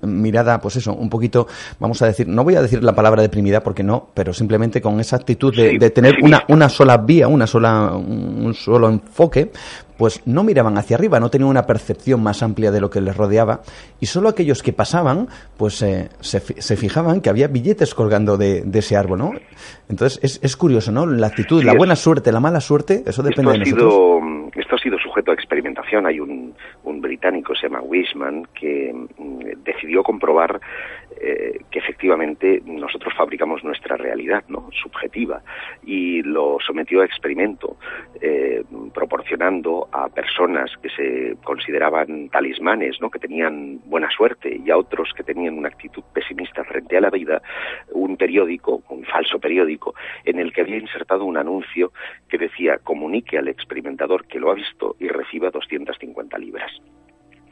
[0.01, 1.47] mirada, pues eso, un poquito,
[1.79, 4.99] vamos a decir, no voy a decir la palabra deprimida porque no, pero simplemente con
[4.99, 9.51] esa actitud de, de tener una, una sola vía, una sola, un solo enfoque,
[9.97, 13.15] pues no miraban hacia arriba, no tenían una percepción más amplia de lo que les
[13.15, 13.61] rodeaba
[13.99, 18.61] y solo aquellos que pasaban, pues eh, se, se, fijaban que había billetes colgando de,
[18.61, 19.31] de ese árbol, ¿no?
[19.89, 21.05] Entonces es, es, curioso, ¿no?
[21.05, 23.93] La actitud, sí, la buena suerte, la mala suerte, eso depende esto de nosotros.
[23.93, 26.05] Sido, esto ha sido sujeto a experimentación.
[26.05, 26.53] Hay un,
[26.83, 30.59] un británico, se llama Wiseman, que mm, decidió comprobar
[31.25, 34.67] eh, que efectivamente nosotros fabricamos nuestra realidad, ¿no?
[34.73, 35.41] Subjetiva.
[35.81, 37.77] Y lo sometió a experimento,
[38.19, 38.61] eh,
[38.93, 43.09] proporcionando a personas que se consideraban talismanes, ¿no?
[43.09, 47.09] Que tenían buena suerte y a otros que tenían una actitud pesimista frente a la
[47.09, 47.41] vida,
[47.93, 49.95] un periódico, un falso periódico,
[50.25, 51.93] en el que había insertado un anuncio
[52.27, 56.71] que decía comunique al experimentador que lo ha visto y reciba 250 libras.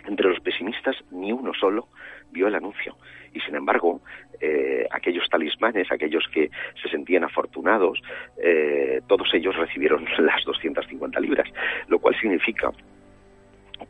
[0.08, 1.88] Entre los pesimistas, ni uno solo
[2.32, 2.96] vio el anuncio.
[3.34, 4.02] Y sin embargo,
[4.40, 6.50] eh, aquellos talismanes, aquellos que
[6.82, 8.02] se sentían afortunados,
[8.42, 11.48] eh, todos ellos recibieron las 250 libras,
[11.88, 12.72] lo cual significa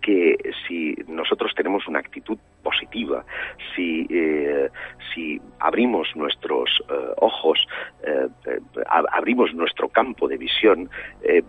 [0.02, 0.38] que
[0.68, 3.24] si nosotros tenemos una actitud positiva,
[3.76, 4.70] si, eh,
[5.14, 7.68] si abrimos nuestros eh, ojos,
[8.04, 8.28] eh,
[9.12, 10.90] abrimos nuestro campo de visión,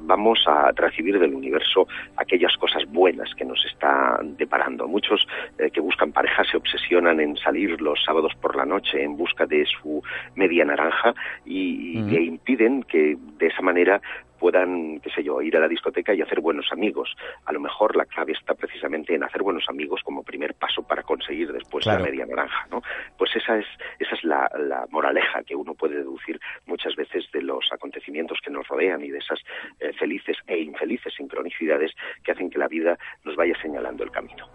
[0.03, 4.87] vamos a recibir del universo aquellas cosas buenas que nos está deparando.
[4.87, 5.27] Muchos
[5.73, 9.65] que buscan pareja se obsesionan en salir los sábados por la noche en busca de
[9.67, 10.03] su
[10.35, 11.15] media naranja
[11.45, 12.17] y, -huh.
[12.17, 14.01] e impiden que de esa manera
[14.43, 17.15] puedan, qué sé yo, ir a la discoteca y hacer buenos amigos.
[17.45, 21.05] A lo mejor la clave está precisamente en hacer buenos amigos como primer paso para
[21.05, 22.01] conseguir después claro.
[22.01, 22.83] la media naranja, ¿no?
[23.17, 23.67] Pues esa es,
[24.01, 28.51] esa es la, la, moraleja que uno puede deducir muchas veces de los acontecimientos que
[28.51, 29.39] nos rodean y de esas
[29.79, 31.93] eh, felices e infelices sincronicidades
[32.25, 34.49] que hacen que la vida nos vaya señalando el camino.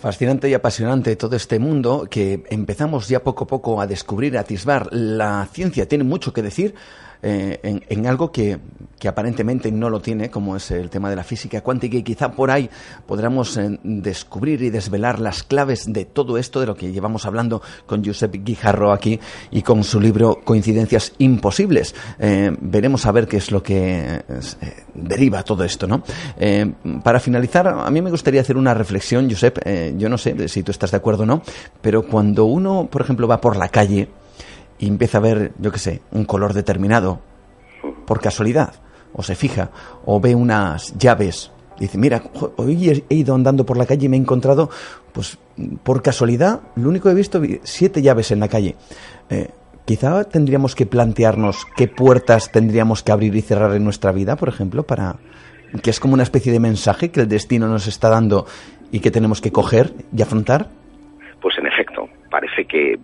[0.00, 4.40] Fascinante y apasionante todo este mundo que empezamos ya poco a poco a descubrir, a
[4.40, 4.88] atisbar.
[4.92, 6.74] La ciencia tiene mucho que decir
[7.22, 8.58] eh, en, algo que,
[9.06, 12.50] aparentemente no lo tiene, como es el tema de la física cuántica, y quizá por
[12.50, 12.68] ahí
[13.06, 17.62] podamos eh, descubrir y desvelar las claves de todo esto, de lo que llevamos hablando
[17.86, 19.18] con Josep Guijarro aquí
[19.50, 21.94] y con su libro Coincidencias Imposibles.
[22.18, 24.22] Eh, veremos a ver qué es lo que
[24.94, 26.02] deriva todo esto, ¿no?
[27.02, 29.58] para finalizar, a mí me gustaría hacer una reflexión, Josep,
[29.96, 31.42] yo no sé si tú estás de acuerdo o no,
[31.80, 34.08] pero cuando uno, por ejemplo, va por la calle,
[34.80, 37.20] y empieza a ver, yo qué sé, un color determinado,
[38.06, 38.74] por casualidad,
[39.12, 39.70] o se fija,
[40.06, 42.22] o ve unas llaves, dice, mira,
[42.56, 44.70] hoy he ido andando por la calle y me he encontrado,
[45.12, 45.38] pues
[45.82, 48.76] por casualidad, lo único que he visto, siete llaves en la calle.
[49.28, 49.48] Eh,
[49.84, 54.48] quizá tendríamos que plantearnos qué puertas tendríamos que abrir y cerrar en nuestra vida, por
[54.48, 55.16] ejemplo, para
[55.82, 58.46] que es como una especie de mensaje que el destino nos está dando
[58.90, 60.68] y que tenemos que coger y afrontar.
[61.40, 62.98] Pues en efecto, parece que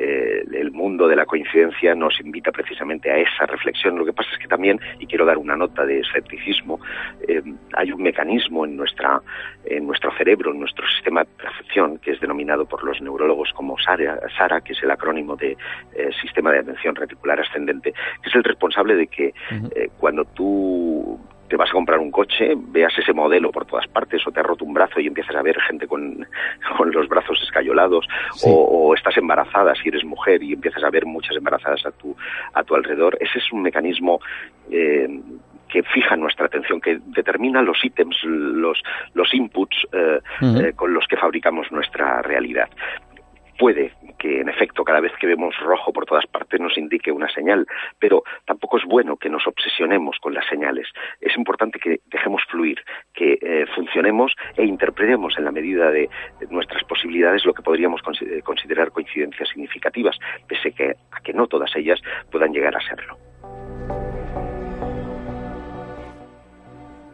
[0.00, 3.98] eh, el mundo de la coincidencia nos invita precisamente a esa reflexión.
[3.98, 6.80] Lo que pasa es que también, y quiero dar una nota de escepticismo,
[7.28, 7.42] eh,
[7.74, 9.20] hay un mecanismo en, nuestra,
[9.66, 13.76] en nuestro cerebro, en nuestro sistema de percepción, que es denominado por los neurólogos como
[13.78, 15.52] SARA, SARA que es el acrónimo de
[15.94, 19.90] eh, Sistema de Atención Reticular Ascendente, que es el responsable de que uh -huh.
[19.98, 21.20] cuando tú
[21.50, 24.42] te vas a comprar un coche, veas ese modelo por todas partes o te ha
[24.44, 26.24] roto un brazo y empiezas a ver gente con,
[26.78, 28.48] con los brazos escayolados sí.
[28.48, 32.16] o, o, estás embarazada si eres mujer y empiezas a ver muchas embarazadas a tu,
[32.54, 33.18] a tu alrededor.
[33.20, 34.20] Ese es un mecanismo
[34.70, 35.08] eh,
[35.68, 38.80] que fija nuestra atención, que determina los ítems, los,
[39.14, 40.68] los inputs eh, uh -huh.
[40.68, 42.68] eh, con los que fabricamos nuestra realidad
[43.60, 47.28] puede que en efecto cada vez que vemos rojo por todas partes nos indique una
[47.28, 47.66] señal,
[47.98, 50.88] pero tampoco es bueno que nos obsesionemos con las señales.
[51.20, 52.82] Es importante que dejemos fluir,
[53.12, 56.08] que eh, funcionemos e interpretemos en la medida de
[56.48, 58.00] nuestras posibilidades lo que podríamos
[58.44, 60.18] considerar coincidencias significativas,
[60.48, 60.72] pese
[61.12, 62.00] a que no todas ellas
[62.30, 63.18] puedan llegar a serlo.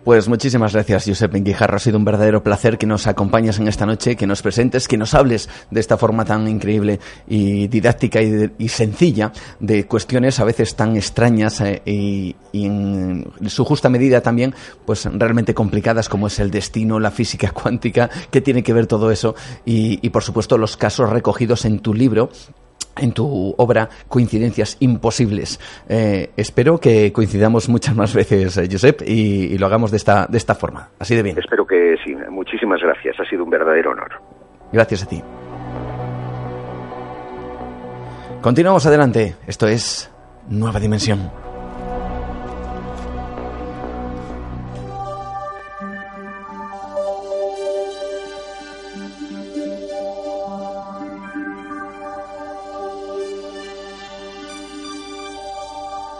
[0.07, 1.75] Pues muchísimas gracias, Josep Guijarro.
[1.75, 4.97] Ha sido un verdadero placer que nos acompañes en esta noche, que nos presentes, que
[4.97, 10.39] nos hables de esta forma tan increíble y didáctica y, de, y sencilla de cuestiones
[10.39, 14.55] a veces tan extrañas eh, y, en su justa medida también,
[14.85, 19.11] pues realmente complicadas como es el destino, la física cuántica, que tiene que ver todo
[19.11, 19.35] eso
[19.65, 22.31] y por supuesto los casos recogidos en tu libro
[22.97, 25.61] en tu obra Coincidencias Imposibles.
[25.89, 30.27] Eh, espero que coincidamos muchas más veces, eh, Josep, y, y, lo hagamos de esta,
[30.27, 31.39] de esta forma, así de bien.
[31.39, 32.15] Espero que sí.
[32.31, 33.19] Muchísimas gracias.
[33.21, 34.13] Ha sido un verdadero honor.
[34.73, 35.23] Gracias a ti.
[38.41, 39.35] Continuamos adelante.
[39.47, 40.11] Esto es
[40.49, 41.46] Nueva Dimensión.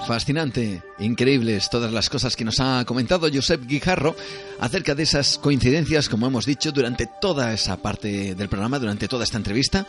[0.07, 4.15] Fascinante, increíbles todas las cosas que nos ha comentado Josep Guijarro
[4.61, 9.25] acerca de esas coincidencias, como hemos dicho, durante toda esa parte del programa, durante toda
[9.25, 9.85] esta entrevista,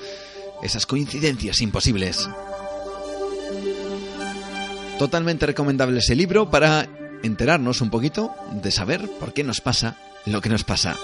[0.63, 2.27] esas coincidencias imposibles.
[4.97, 6.89] Totalmente recomendable ese libro para
[7.21, 10.97] enterarnos un poquito de saber por qué nos pasa lo que nos pasa.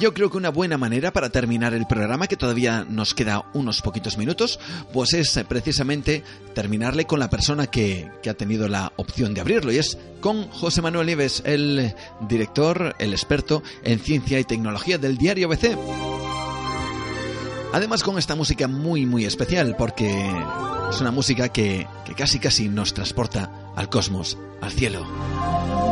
[0.00, 3.82] Yo creo que una buena manera para terminar el programa, que todavía nos queda unos
[3.82, 4.58] poquitos minutos,
[4.94, 6.24] pues es eh, precisamente
[6.54, 10.48] terminarle con la persona que, que ha tenido la opción de abrirlo, y es con
[10.48, 11.94] José Manuel Nieves, el
[12.26, 15.76] director, el experto en ciencia y tecnología del diario BC.
[17.74, 20.10] Además con esta música muy muy especial porque
[20.90, 25.89] es una música que, que casi casi nos transporta al cosmos, al cielo.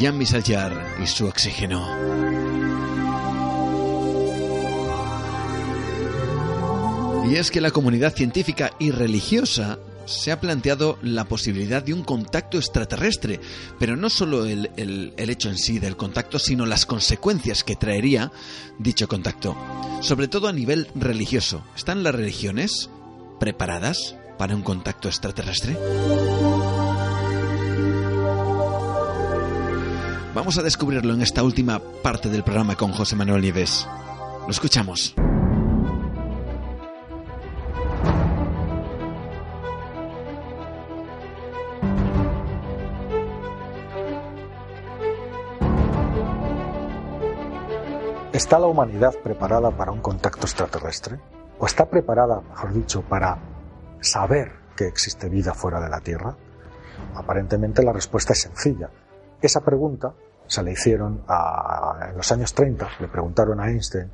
[0.00, 1.88] Michel Jarre y su oxígeno.
[7.30, 12.02] Y es que la comunidad científica y religiosa se ha planteado la posibilidad de un
[12.02, 13.40] contacto extraterrestre,
[13.78, 17.76] pero no solo el, el, el, hecho en sí del contacto, sino las consecuencias que
[17.76, 18.30] traería
[18.78, 19.56] dicho contacto,
[20.02, 21.64] sobre todo a nivel religioso.
[21.76, 22.90] ¿Están las religiones
[23.40, 25.78] preparadas para un contacto extraterrestre?
[30.34, 33.86] Vamos a descubrirlo en esta última parte del programa con José Manuel Nieves.
[34.42, 35.14] Lo escuchamos.
[48.32, 51.20] ¿Está la humanidad preparada para un contacto extraterrestre?
[51.60, 53.38] ¿O está preparada, mejor dicho, para
[54.00, 56.36] saber que existe vida fuera de la Tierra?
[57.14, 58.90] Aparentemente la respuesta es sencilla.
[59.44, 60.14] Esa pregunta
[60.46, 64.10] se le hicieron en los años 30, le preguntaron a Einstein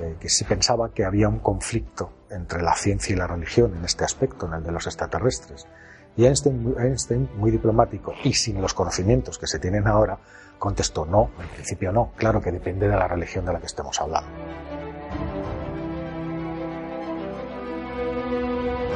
[0.00, 3.84] eh, que si pensaba que había un conflicto entre la ciencia y la religión en
[3.84, 5.68] este aspecto, en el de los extraterrestres.
[6.16, 10.18] Y Einstein, Einstein, muy diplomático y sin los conocimientos que se tienen ahora,
[10.58, 14.00] contestó no, en principio no, claro que depende de la religión de la que estemos
[14.00, 14.32] hablando.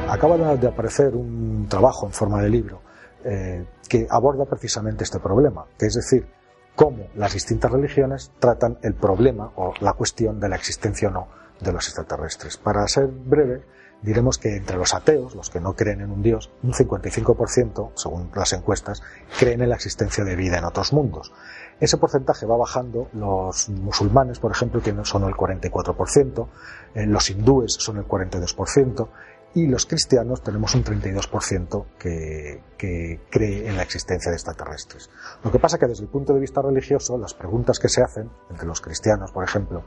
[0.09, 2.86] Acaba de aparecer un trabajo en forma de libro
[3.29, 6.27] eh, que aborda precisamente este problema, que es decir,
[6.75, 11.27] cómo las distintas religiones tratan el problema o la cuestión de la existencia o no
[11.59, 12.55] de los extraterrestres.
[12.55, 13.63] Para ser breve,
[14.01, 18.31] diremos que entre los ateos, los que no creen en un Dios, un 55%, según
[18.33, 19.01] las encuestas,
[19.37, 21.33] creen en la existencia de vida en otros mundos.
[21.81, 26.47] Ese porcentaje va bajando, los musulmanes, por ejemplo, tienen, son el 44%,
[26.95, 29.09] eh, los hindúes son el 42%,
[29.53, 35.09] y los cristianos tenemos un 32% que, que cree en la existencia de extraterrestres.
[35.43, 38.29] Lo que pasa que desde el punto de vista religioso, las preguntas que se hacen
[38.49, 39.83] entre los cristianos, por ejemplo,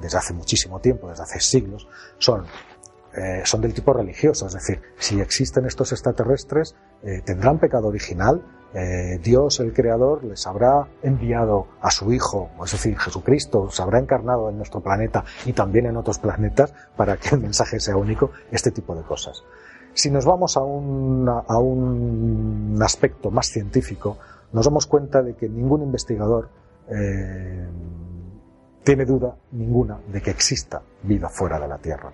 [0.00, 1.88] desde hace muchísimo tiempo, desde hace siglos,
[2.18, 2.46] son
[3.16, 6.74] eh, son del tipo religioso, es decir, si existen estos extraterrestres,
[7.04, 8.42] eh, ¿tendrán pecado original?
[8.74, 14.00] Eh, Dios, el Creador, les habrá enviado a su Hijo, es decir, Jesucristo, se habrá
[14.00, 18.32] encarnado en nuestro planeta y también en otros planetas para que el mensaje sea único,
[18.50, 19.44] este tipo de cosas.
[19.92, 24.18] Si nos vamos a un, a un aspecto más científico,
[24.52, 26.48] nos damos cuenta de que ningún investigador
[26.88, 27.68] eh,
[28.82, 32.12] tiene duda ninguna de que exista vida fuera de la Tierra.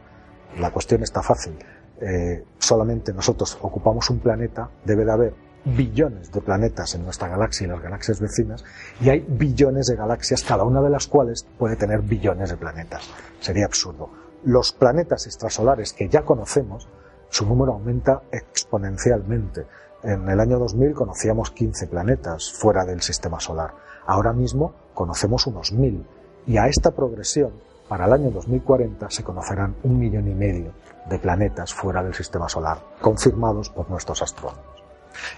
[0.58, 1.58] La cuestión está fácil.
[2.00, 5.34] Eh, solamente nosotros ocupamos un planeta, debe de haber
[5.64, 8.64] billones de planetas en nuestra galaxia y las galaxias vecinas,
[9.00, 13.08] y hay billones de galaxias, cada una de las cuales puede tener billones de planetas.
[13.40, 14.10] Sería absurdo.
[14.44, 16.88] Los planetas extrasolares que ya conocemos,
[17.28, 19.66] su número aumenta exponencialmente.
[20.02, 23.74] En el año 2000 conocíamos 15 planetas fuera del sistema solar.
[24.06, 26.06] Ahora mismo conocemos unos 1000.
[26.46, 27.52] Y a esta progresión
[27.88, 30.72] para el año 2040 se conocerán un millón y medio
[31.08, 34.69] de planetas fuera del sistema solar, confirmados por nuestros astrónomos.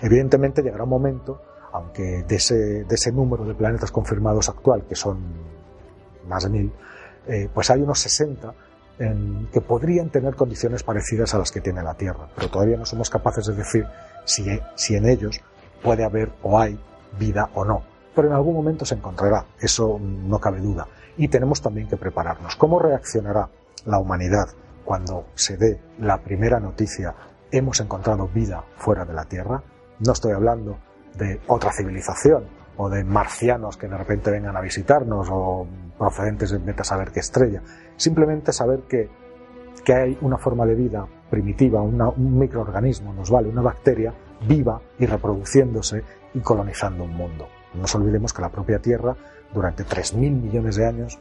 [0.01, 1.43] Evidentemente llegará un momento,
[1.73, 5.19] aunque de ese, de ese número de planetas confirmados actual, que son
[6.27, 6.73] más de mil,
[7.27, 8.55] eh, pues hay unos 60
[8.99, 12.85] en, que podrían tener condiciones parecidas a las que tiene la Tierra, pero todavía no
[12.85, 13.87] somos capaces de decir
[14.25, 15.41] si en ellos
[15.83, 16.79] puede haber o hay
[17.19, 17.83] vida o no.
[18.15, 20.87] Pero en algún momento se encontrará, eso no cabe duda
[21.17, 22.57] y tenemos también que prepararnos.
[22.57, 23.49] ¿Cómo reaccionará
[23.85, 24.49] la humanidad
[24.85, 27.15] cuando se dé la primera noticia
[27.53, 29.63] hemos encontrado vida fuera de la Tierra?
[30.01, 30.79] No estoy hablando
[31.17, 32.45] de otra civilización
[32.77, 35.67] o de marcianos que de repente vengan a visitarnos o
[35.99, 37.63] procedentes de vete a saber qué estrella.
[37.97, 39.11] Simplemente saber que,
[39.85, 44.13] que hay una forma de vida primitiva, un microorganismo, nos vale, una bacteria
[44.47, 46.03] viva y reproduciéndose
[46.35, 47.47] y colonizando un mundo.
[47.75, 49.15] No nos olvidemos que la propia Tierra
[49.53, 51.19] durante 3.000 millones de años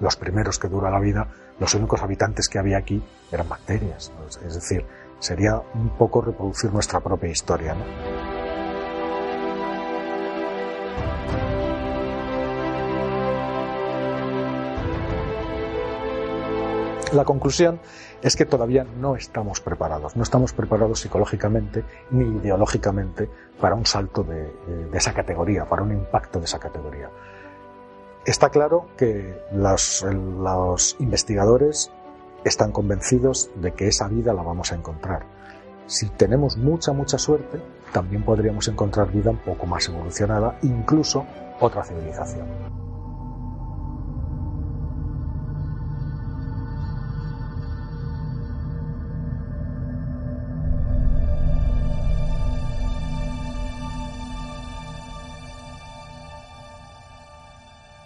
[0.00, 1.28] los primeros que dura la vida,
[1.60, 4.12] los únicos habitantes que había aquí eran bacterias.
[4.44, 4.84] Es decir,
[5.22, 7.74] sería un poco reproducir nuestra propia historia.
[7.74, 7.84] ¿no?
[17.12, 17.78] La conclusión
[18.20, 23.30] es que todavía no estamos preparados, no estamos preparados psicológicamente ni ideológicamente
[23.60, 24.52] para un salto de,
[24.90, 27.10] de esa categoría, para un impacto de esa categoría.
[28.24, 31.92] Está claro que los investigadores
[32.44, 35.26] están convencidos de que esa vida la vamos a encontrar.
[35.86, 37.60] Si tenemos mucha, mucha suerte,
[37.92, 41.26] también podríamos encontrar vida un poco más evolucionada, incluso
[41.60, 42.72] otra civilización.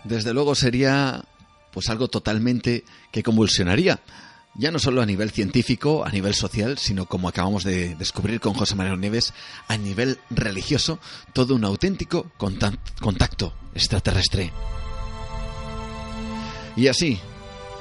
[0.09, 1.25] desde luego sería
[1.73, 4.01] pues algo totalmente que convulsionaría.
[4.59, 8.55] Ya no solo a nivel científico, a nivel social, sino como acabamos de descubrir con
[8.55, 9.35] José Manuel Nieves,
[9.69, 10.99] a nivel religioso,
[11.35, 14.53] todo un auténtico contacto extraterrestre.
[16.75, 17.19] Y así,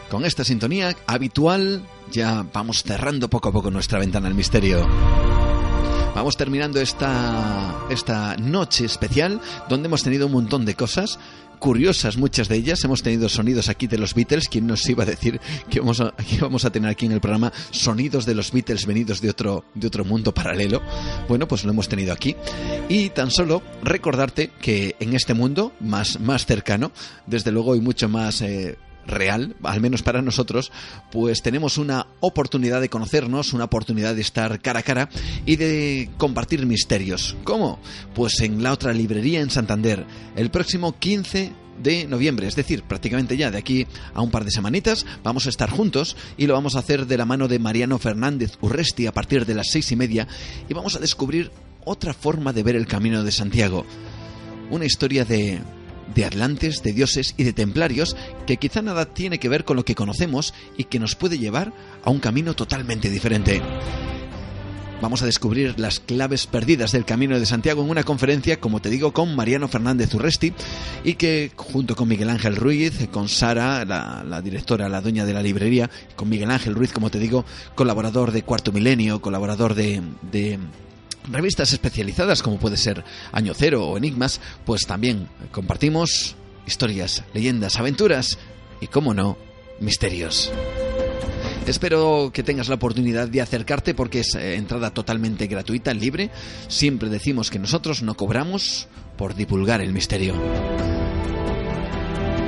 [0.09, 4.85] con esta sintonía habitual, ya vamos cerrando poco a poco nuestra ventana al misterio.
[6.13, 11.19] Vamos terminando esta, esta noche especial donde hemos tenido un montón de cosas
[11.55, 12.83] curiosas, muchas de ellas.
[12.83, 14.47] Hemos tenido sonidos aquí de los Beatles.
[14.49, 18.25] ¿Quién nos iba a decir que vamos a, a tener aquí en el programa sonidos
[18.25, 20.81] de los Beatles venidos de otro, de otro mundo paralelo?
[21.27, 22.35] Bueno, pues lo hemos tenido aquí.
[22.89, 26.91] Y tan solo recordarte que en este mundo más, más cercano,
[27.25, 28.77] desde luego y mucho más eh,
[29.07, 30.71] real, al menos para nosotros,
[31.11, 35.09] pues tenemos una oportunidad de conocernos, una oportunidad de estar cara a cara
[35.45, 37.35] y de compartir misterios.
[37.43, 37.79] ¿Cómo?
[38.13, 40.05] Pues en la otra librería en Santander,
[40.35, 41.51] el próximo 15
[41.81, 45.49] de noviembre, es decir, prácticamente ya de aquí a un par de semanitas, vamos a
[45.49, 49.13] estar juntos y lo vamos a hacer de la mano de Mariano Fernández Urresti a
[49.13, 50.27] partir de las seis y media
[50.69, 51.51] y vamos a descubrir
[51.83, 53.85] otra forma de ver el camino de Santiago.
[54.71, 55.59] Una historia de
[56.13, 58.15] de atlantes, de dioses y de templarios
[58.45, 61.73] que quizá nada tiene que ver con lo que conocemos y que nos puede llevar
[62.03, 63.61] a un camino totalmente diferente.
[65.01, 68.89] Vamos a descubrir las claves perdidas del Camino de Santiago en una conferencia, como te
[68.89, 70.53] digo, con Mariano Fernández Urresti
[71.03, 75.43] y que junto con Miguel Ángel Ruiz, con Sara, la, directora, la dueña de la
[75.43, 77.45] librería, con Miguel Ángel Ruiz, como te digo,
[77.75, 80.01] colaborador de Cuarto Milenio, colaborador de
[81.29, 86.35] revistas especializadas como puede ser Año Cero o Enigmas, pues también compartimos
[86.65, 88.37] historias, leyendas, aventuras
[88.81, 89.37] y, como no,
[89.79, 90.51] misterios.
[91.67, 96.29] Espero que tengas la oportunidad de acercarte porque es eh, entrada totalmente gratuita, libre.
[96.67, 98.87] Siempre decimos que nosotros no cobramos
[99.17, 100.35] por divulgar el misterio.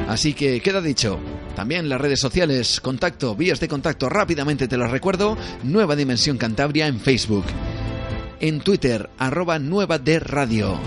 [0.07, 1.19] Así que queda dicho.
[1.55, 5.35] También las redes sociales, contacto, vías de contacto, rápidamente te las recuerdo.
[5.63, 7.45] Nueva Dimensión Cantabria en Facebook
[8.39, 10.79] en Twitter, arroba nueva de radio.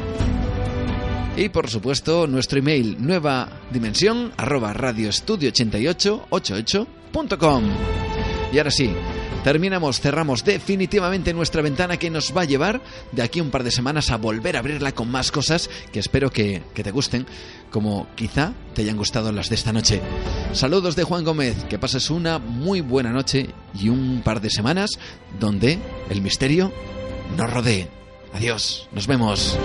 [1.36, 7.64] Y por supuesto, nuestro email, nueva dimensión, arroba radioestudio8888.com.
[8.52, 8.92] Y ahora sí,
[9.44, 12.82] terminamos, cerramos definitivamente nuestra ventana que nos va a llevar
[13.12, 16.30] de aquí un par de semanas a volver a abrirla con más cosas que espero
[16.30, 17.26] que, que te gusten,
[17.70, 20.02] como quizá te hayan gustado las de esta noche.
[20.52, 24.90] Saludos de Juan Gómez, que pases una muy buena noche y un par de semanas
[25.38, 25.78] donde
[26.10, 26.72] el misterio
[27.36, 27.88] nos rodee.
[28.32, 29.58] Adiós, nos vemos.